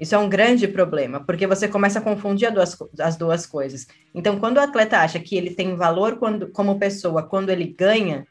Isso 0.00 0.14
é 0.14 0.18
um 0.18 0.30
grande 0.30 0.66
problema, 0.66 1.20
porque 1.20 1.46
você 1.46 1.68
começa 1.68 1.98
a 1.98 2.02
confundir 2.02 2.50
duas, 2.50 2.74
as 2.98 3.16
duas 3.16 3.44
coisas. 3.44 3.86
Então, 4.14 4.40
quando 4.40 4.56
o 4.56 4.60
atleta 4.60 4.96
acha 4.96 5.20
que 5.20 5.36
ele 5.36 5.50
tem 5.50 5.76
valor 5.76 6.16
quando, 6.16 6.48
como 6.48 6.78
pessoa 6.78 7.22
quando 7.22 7.50
ele 7.50 7.74
ganha, 7.78 8.26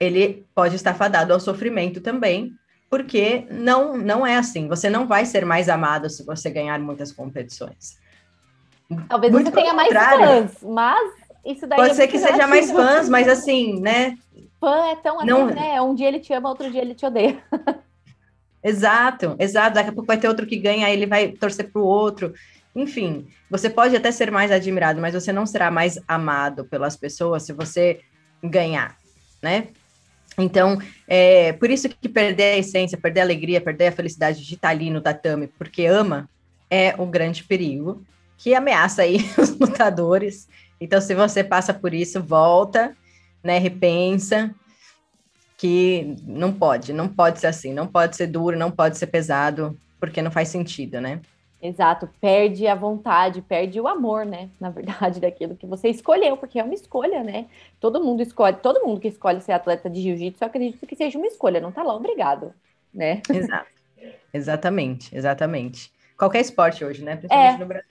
ele 0.00 0.46
pode 0.54 0.74
estar 0.74 0.94
fadado 0.94 1.32
ao 1.32 1.38
sofrimento 1.38 2.00
também, 2.00 2.52
porque 2.88 3.46
não, 3.50 3.96
não 3.96 4.26
é 4.26 4.36
assim. 4.36 4.66
Você 4.66 4.88
não 4.88 5.06
vai 5.06 5.26
ser 5.26 5.44
mais 5.44 5.68
amado 5.68 6.08
se 6.08 6.24
você 6.24 6.50
ganhar 6.50 6.78
muitas 6.80 7.12
competições. 7.12 8.00
Talvez 9.08 9.32
Muito 9.32 9.50
você 9.50 9.52
tenha 9.52 9.74
mais 9.74 9.92
fãs, 9.92 10.62
mas 10.62 11.12
isso 11.44 11.66
daí 11.66 11.78
pode 11.78 11.90
é 11.90 11.94
ser 11.94 12.08
que 12.08 12.18
seja 12.18 12.46
mais 12.46 12.72
fãs, 12.72 13.08
mas 13.08 13.28
assim, 13.28 13.78
né? 13.80 14.16
Fã 14.58 14.88
é 14.88 14.96
tão 14.96 15.18
assim, 15.18 15.28
não... 15.28 15.46
né? 15.46 15.80
Um 15.80 15.94
dia 15.94 16.08
ele 16.08 16.18
te 16.18 16.32
ama, 16.32 16.48
outro 16.48 16.70
dia 16.70 16.80
ele 16.80 16.94
te 16.94 17.06
odeia. 17.06 17.40
Exato, 18.62 19.36
exato. 19.38 19.74
Daqui 19.74 19.88
a 19.88 19.92
pouco 19.92 20.06
vai 20.06 20.18
ter 20.18 20.28
outro 20.28 20.46
que 20.46 20.58
ganha, 20.58 20.86
aí 20.86 20.92
ele 20.92 21.06
vai 21.06 21.28
torcer 21.28 21.70
para 21.72 21.80
o 21.80 21.84
outro. 21.84 22.34
Enfim, 22.76 23.26
você 23.50 23.70
pode 23.70 23.96
até 23.96 24.12
ser 24.12 24.30
mais 24.30 24.52
admirado, 24.52 25.00
mas 25.00 25.14
você 25.14 25.32
não 25.32 25.46
será 25.46 25.70
mais 25.70 25.98
amado 26.06 26.66
pelas 26.66 26.94
pessoas 26.94 27.44
se 27.44 27.54
você 27.54 28.00
ganhar, 28.44 28.98
né? 29.42 29.68
Então, 30.42 30.78
é 31.06 31.52
por 31.52 31.70
isso 31.70 31.88
que 31.88 32.08
perder 32.08 32.54
a 32.54 32.58
essência, 32.58 32.98
perder 32.98 33.20
a 33.20 33.24
alegria, 33.24 33.60
perder 33.60 33.88
a 33.88 33.92
felicidade 33.92 34.44
de 34.44 34.54
estar 34.54 34.70
ali 34.70 34.90
no 34.90 35.00
tatame, 35.00 35.46
porque 35.46 35.86
ama, 35.86 36.28
é 36.70 36.94
um 36.98 37.10
grande 37.10 37.44
perigo 37.44 38.02
que 38.36 38.54
ameaça 38.54 39.02
aí 39.02 39.18
os 39.36 39.50
lutadores. 39.58 40.48
Então, 40.80 41.00
se 41.00 41.14
você 41.14 41.44
passa 41.44 41.74
por 41.74 41.92
isso, 41.92 42.22
volta, 42.22 42.96
né? 43.42 43.58
Repensa, 43.58 44.54
que 45.58 46.16
não 46.26 46.52
pode, 46.52 46.92
não 46.92 47.06
pode 47.06 47.38
ser 47.38 47.48
assim, 47.48 47.74
não 47.74 47.86
pode 47.86 48.16
ser 48.16 48.26
duro, 48.28 48.58
não 48.58 48.70
pode 48.70 48.96
ser 48.96 49.08
pesado, 49.08 49.78
porque 50.00 50.22
não 50.22 50.30
faz 50.30 50.48
sentido, 50.48 51.00
né? 51.02 51.20
Exato, 51.62 52.08
perde 52.20 52.66
a 52.66 52.74
vontade, 52.74 53.42
perde 53.42 53.78
o 53.78 53.86
amor, 53.86 54.24
né? 54.24 54.48
Na 54.58 54.70
verdade, 54.70 55.20
daquilo 55.20 55.56
que 55.56 55.66
você 55.66 55.88
escolheu, 55.88 56.36
porque 56.36 56.58
é 56.58 56.64
uma 56.64 56.74
escolha, 56.74 57.22
né? 57.22 57.46
Todo 57.78 58.02
mundo 58.02 58.22
escolhe, 58.22 58.56
todo 58.56 58.84
mundo 58.86 59.00
que 59.00 59.08
escolhe 59.08 59.40
ser 59.40 59.52
atleta 59.52 59.90
de 59.90 60.00
jiu-jitsu, 60.00 60.42
eu 60.42 60.48
acredito 60.48 60.86
que 60.86 60.96
seja 60.96 61.18
uma 61.18 61.26
escolha, 61.26 61.60
não 61.60 61.70
tá 61.70 61.82
lá 61.82 61.94
obrigado, 61.94 62.54
né? 62.92 63.20
Exato. 63.28 63.68
Exatamente, 64.32 65.14
exatamente. 65.14 65.92
Qualquer 66.16 66.40
esporte 66.40 66.84
hoje, 66.84 67.04
né? 67.04 67.16
Principalmente 67.16 67.54
é, 67.54 67.58
no 67.58 67.66
Brasil. 67.66 67.88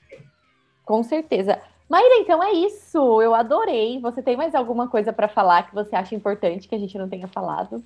Com 0.86 1.04
certeza. 1.04 1.60
Maíra, 1.90 2.16
então 2.20 2.42
é 2.44 2.52
isso. 2.52 3.22
Eu 3.22 3.34
adorei. 3.34 4.00
Você 4.00 4.22
tem 4.22 4.38
mais 4.38 4.54
alguma 4.54 4.88
coisa 4.88 5.12
para 5.12 5.28
falar 5.28 5.68
que 5.68 5.74
você 5.74 5.96
acha 5.96 6.16
importante 6.16 6.68
que 6.68 6.76
a 6.76 6.80
gente 6.80 6.98
não 6.98 7.10
tenha 7.10 7.28
falado? 7.28 7.84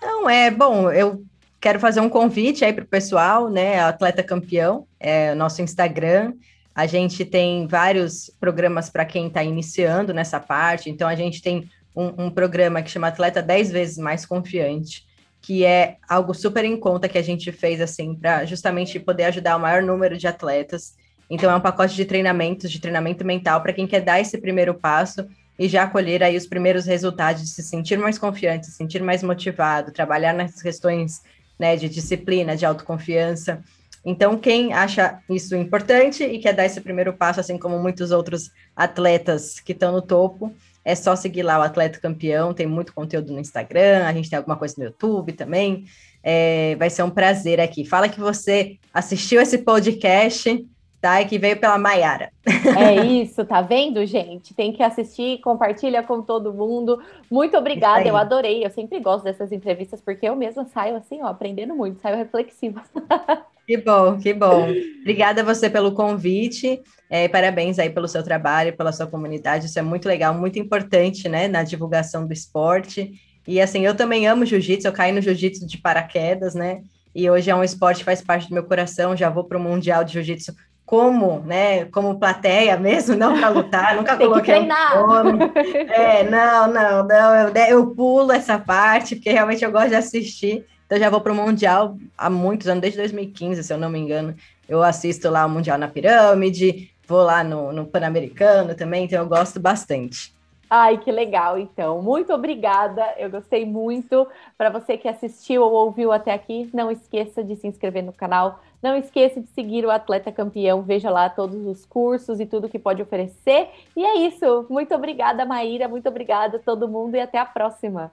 Não, 0.00 0.30
é 0.30 0.50
bom, 0.50 0.90
eu 0.90 1.22
quero 1.60 1.78
fazer 1.78 2.00
um 2.00 2.08
convite 2.08 2.64
aí 2.64 2.72
para 2.72 2.84
o 2.84 2.88
pessoal, 2.88 3.50
né? 3.50 3.80
Atleta 3.80 4.22
Campeão, 4.22 4.86
é 4.98 5.34
nosso 5.34 5.60
Instagram. 5.60 6.32
A 6.74 6.86
gente 6.86 7.24
tem 7.24 7.66
vários 7.66 8.30
programas 8.40 8.88
para 8.88 9.04
quem 9.04 9.26
está 9.26 9.44
iniciando 9.44 10.14
nessa 10.14 10.40
parte. 10.40 10.88
Então, 10.88 11.06
a 11.06 11.14
gente 11.14 11.42
tem 11.42 11.68
um, 11.94 12.26
um, 12.26 12.30
programa 12.30 12.80
que 12.80 12.90
chama 12.90 13.08
Atleta 13.08 13.42
10 13.42 13.70
vezes 13.70 13.98
mais 13.98 14.24
confiante, 14.24 15.04
que 15.42 15.64
é 15.64 15.96
algo 16.08 16.32
super 16.32 16.64
em 16.64 16.76
conta 16.76 17.08
que 17.08 17.18
a 17.18 17.22
gente 17.22 17.52
fez 17.52 17.80
assim 17.80 18.14
para 18.14 18.44
justamente 18.46 18.98
poder 18.98 19.24
ajudar 19.24 19.56
o 19.56 19.60
maior 19.60 19.82
número 19.82 20.16
de 20.16 20.26
atletas. 20.26 20.94
Então, 21.28 21.50
é 21.50 21.54
um 21.54 21.60
pacote 21.60 21.94
de 21.94 22.04
treinamentos, 22.06 22.70
de 22.70 22.80
treinamento 22.80 23.24
mental 23.24 23.60
para 23.60 23.72
quem 23.72 23.86
quer 23.86 24.00
dar 24.00 24.18
esse 24.18 24.38
primeiro 24.38 24.74
passo 24.74 25.26
e 25.58 25.68
já 25.68 25.86
colher 25.86 26.22
aí 26.22 26.38
os 26.38 26.46
primeiros 26.46 26.86
resultados 26.86 27.42
de 27.42 27.48
se 27.48 27.62
sentir 27.62 27.98
mais 27.98 28.18
confiante, 28.18 28.66
se 28.66 28.72
sentir 28.72 29.02
mais 29.02 29.22
motivado, 29.22 29.92
trabalhar 29.92 30.32
nas 30.32 30.62
questões 30.62 31.20
né, 31.60 31.76
de 31.76 31.90
disciplina, 31.90 32.56
de 32.56 32.64
autoconfiança. 32.64 33.62
Então, 34.02 34.38
quem 34.38 34.72
acha 34.72 35.20
isso 35.28 35.54
importante 35.54 36.24
e 36.24 36.38
quer 36.38 36.54
dar 36.54 36.64
esse 36.64 36.80
primeiro 36.80 37.12
passo, 37.12 37.38
assim 37.38 37.58
como 37.58 37.78
muitos 37.78 38.10
outros 38.10 38.50
atletas 38.74 39.60
que 39.60 39.72
estão 39.72 39.92
no 39.92 40.00
topo, 40.00 40.50
é 40.82 40.94
só 40.94 41.14
seguir 41.14 41.42
lá 41.42 41.58
o 41.58 41.62
Atleta 41.62 42.00
Campeão, 42.00 42.54
tem 42.54 42.66
muito 42.66 42.94
conteúdo 42.94 43.30
no 43.30 43.38
Instagram, 43.38 44.06
a 44.06 44.12
gente 44.14 44.30
tem 44.30 44.38
alguma 44.38 44.56
coisa 44.56 44.74
no 44.78 44.84
YouTube 44.84 45.34
também. 45.34 45.84
É, 46.22 46.74
vai 46.76 46.88
ser 46.88 47.02
um 47.02 47.10
prazer 47.10 47.60
aqui. 47.60 47.84
Fala 47.84 48.08
que 48.08 48.18
você 48.18 48.78
assistiu 48.92 49.38
esse 49.38 49.58
podcast 49.58 50.66
tá? 51.00 51.20
E 51.20 51.26
que 51.26 51.38
veio 51.38 51.58
pela 51.58 51.78
Maiara. 51.78 52.30
É 52.76 53.06
isso, 53.06 53.44
tá 53.44 53.62
vendo, 53.62 54.04
gente? 54.04 54.54
Tem 54.54 54.72
que 54.72 54.82
assistir, 54.82 55.40
compartilha 55.40 56.02
com 56.02 56.20
todo 56.20 56.52
mundo. 56.52 57.00
Muito 57.30 57.56
obrigada, 57.56 58.06
eu 58.06 58.16
adorei. 58.16 58.64
Eu 58.64 58.70
sempre 58.70 59.00
gosto 59.00 59.24
dessas 59.24 59.50
entrevistas, 59.50 60.00
porque 60.00 60.28
eu 60.28 60.36
mesma 60.36 60.66
saio 60.66 60.96
assim, 60.96 61.22
ó, 61.22 61.26
aprendendo 61.26 61.74
muito, 61.74 62.00
saio 62.00 62.16
reflexiva. 62.16 62.82
Que 63.66 63.76
bom, 63.76 64.18
que 64.18 64.34
bom. 64.34 64.66
Obrigada 65.02 65.42
a 65.42 65.44
você 65.44 65.70
pelo 65.70 65.92
convite. 65.92 66.82
É, 67.08 67.28
parabéns 67.28 67.78
aí 67.78 67.88
pelo 67.88 68.08
seu 68.08 68.20
trabalho, 68.20 68.76
pela 68.76 68.90
sua 68.90 69.06
comunidade. 69.06 69.66
Isso 69.66 69.78
é 69.78 69.82
muito 69.82 70.08
legal, 70.08 70.34
muito 70.34 70.58
importante, 70.58 71.28
né, 71.28 71.46
na 71.46 71.62
divulgação 71.62 72.26
do 72.26 72.32
esporte. 72.32 73.12
E 73.46 73.60
assim, 73.60 73.86
eu 73.86 73.94
também 73.94 74.26
amo 74.26 74.44
jiu-jitsu, 74.44 74.88
eu 74.88 74.92
caí 74.92 75.12
no 75.12 75.20
jiu-jitsu 75.20 75.68
de 75.68 75.78
paraquedas, 75.78 76.52
né? 76.52 76.82
E 77.14 77.28
hoje 77.28 77.50
é 77.50 77.54
um 77.54 77.64
esporte 77.64 77.98
que 77.98 78.04
faz 78.04 78.22
parte 78.22 78.48
do 78.48 78.54
meu 78.54 78.64
coração. 78.64 79.16
Já 79.16 79.28
vou 79.28 79.44
para 79.44 79.58
o 79.58 79.60
Mundial 79.60 80.04
de 80.04 80.12
Jiu-Jitsu 80.14 80.54
como, 80.90 81.38
né, 81.46 81.84
como 81.84 82.18
plateia 82.18 82.76
mesmo, 82.76 83.14
não 83.14 83.38
para 83.38 83.48
lutar, 83.48 83.94
nunca 83.94 84.16
Tem 84.16 84.26
coloquei 84.26 84.58
um 84.58 84.66
É, 85.88 86.24
não, 86.28 86.66
não, 86.66 87.06
não, 87.06 87.34
eu, 87.36 87.54
eu 87.68 87.94
pulo 87.94 88.32
essa 88.32 88.58
parte, 88.58 89.14
porque 89.14 89.30
realmente 89.30 89.64
eu 89.64 89.70
gosto 89.70 89.90
de 89.90 89.94
assistir. 89.94 90.66
Então 90.86 90.98
já 90.98 91.08
vou 91.08 91.20
para 91.20 91.32
o 91.32 91.36
Mundial 91.36 91.96
há 92.18 92.28
muitos 92.28 92.66
anos, 92.66 92.80
desde 92.80 92.98
2015, 92.98 93.62
se 93.62 93.72
eu 93.72 93.78
não 93.78 93.88
me 93.88 94.00
engano. 94.00 94.34
Eu 94.68 94.82
assisto 94.82 95.30
lá 95.30 95.46
o 95.46 95.48
Mundial 95.48 95.78
na 95.78 95.86
Pirâmide, 95.86 96.90
vou 97.06 97.22
lá 97.22 97.44
no, 97.44 97.72
no 97.72 97.86
Pan-Americano 97.86 98.74
também, 98.74 99.04
então 99.04 99.22
eu 99.22 99.28
gosto 99.28 99.60
bastante. 99.60 100.34
Ai, 100.68 100.98
que 100.98 101.12
legal, 101.12 101.56
então. 101.56 102.02
Muito 102.02 102.32
obrigada. 102.32 103.04
Eu 103.16 103.30
gostei 103.30 103.64
muito. 103.64 104.26
Para 104.58 104.70
você 104.70 104.96
que 104.96 105.08
assistiu 105.08 105.62
ou 105.62 105.72
ouviu 105.72 106.10
até 106.10 106.32
aqui, 106.32 106.68
não 106.72 106.90
esqueça 106.90 107.42
de 107.42 107.54
se 107.56 107.66
inscrever 107.66 108.04
no 108.04 108.12
canal. 108.12 108.60
Não 108.82 108.96
esqueça 108.96 109.40
de 109.40 109.48
seguir 109.48 109.84
o 109.84 109.90
Atleta 109.90 110.32
Campeão. 110.32 110.82
Veja 110.82 111.10
lá 111.10 111.28
todos 111.28 111.66
os 111.66 111.84
cursos 111.84 112.40
e 112.40 112.46
tudo 112.46 112.68
que 112.68 112.78
pode 112.78 113.02
oferecer. 113.02 113.68
E 113.96 114.02
é 114.02 114.26
isso. 114.26 114.66
Muito 114.70 114.94
obrigada, 114.94 115.44
Maíra. 115.44 115.86
Muito 115.86 116.08
obrigada 116.08 116.56
a 116.56 116.60
todo 116.60 116.88
mundo 116.88 117.14
e 117.14 117.20
até 117.20 117.38
a 117.38 117.44
próxima. 117.44 118.10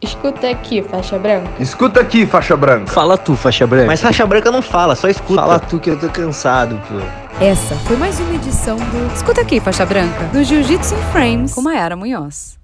Escuta 0.00 0.48
aqui, 0.48 0.80
faixa 0.80 1.18
branca. 1.18 1.50
Escuta 1.60 2.00
aqui, 2.00 2.24
faixa 2.24 2.56
branca. 2.56 2.86
Fala 2.86 3.18
tu, 3.18 3.34
faixa 3.34 3.66
branca. 3.66 3.86
Mas 3.86 4.00
faixa 4.00 4.24
branca 4.24 4.48
não 4.50 4.62
fala, 4.62 4.94
só 4.94 5.08
escuta. 5.08 5.40
Fala 5.40 5.58
tu 5.58 5.80
que 5.80 5.90
eu 5.90 5.98
tô 5.98 6.08
cansado, 6.08 6.80
pô. 6.86 7.44
Essa 7.44 7.74
foi 7.74 7.96
mais 7.96 8.20
uma 8.20 8.34
edição 8.34 8.76
do 8.76 9.14
Escuta 9.14 9.40
aqui, 9.40 9.58
faixa 9.58 9.84
branca, 9.84 10.24
do 10.32 10.44
Jiu-Jitsu 10.44 10.94
in 10.94 11.02
Frames 11.12 11.54
com 11.54 11.62
Mayara 11.62 11.96
Munhoz. 11.96 12.56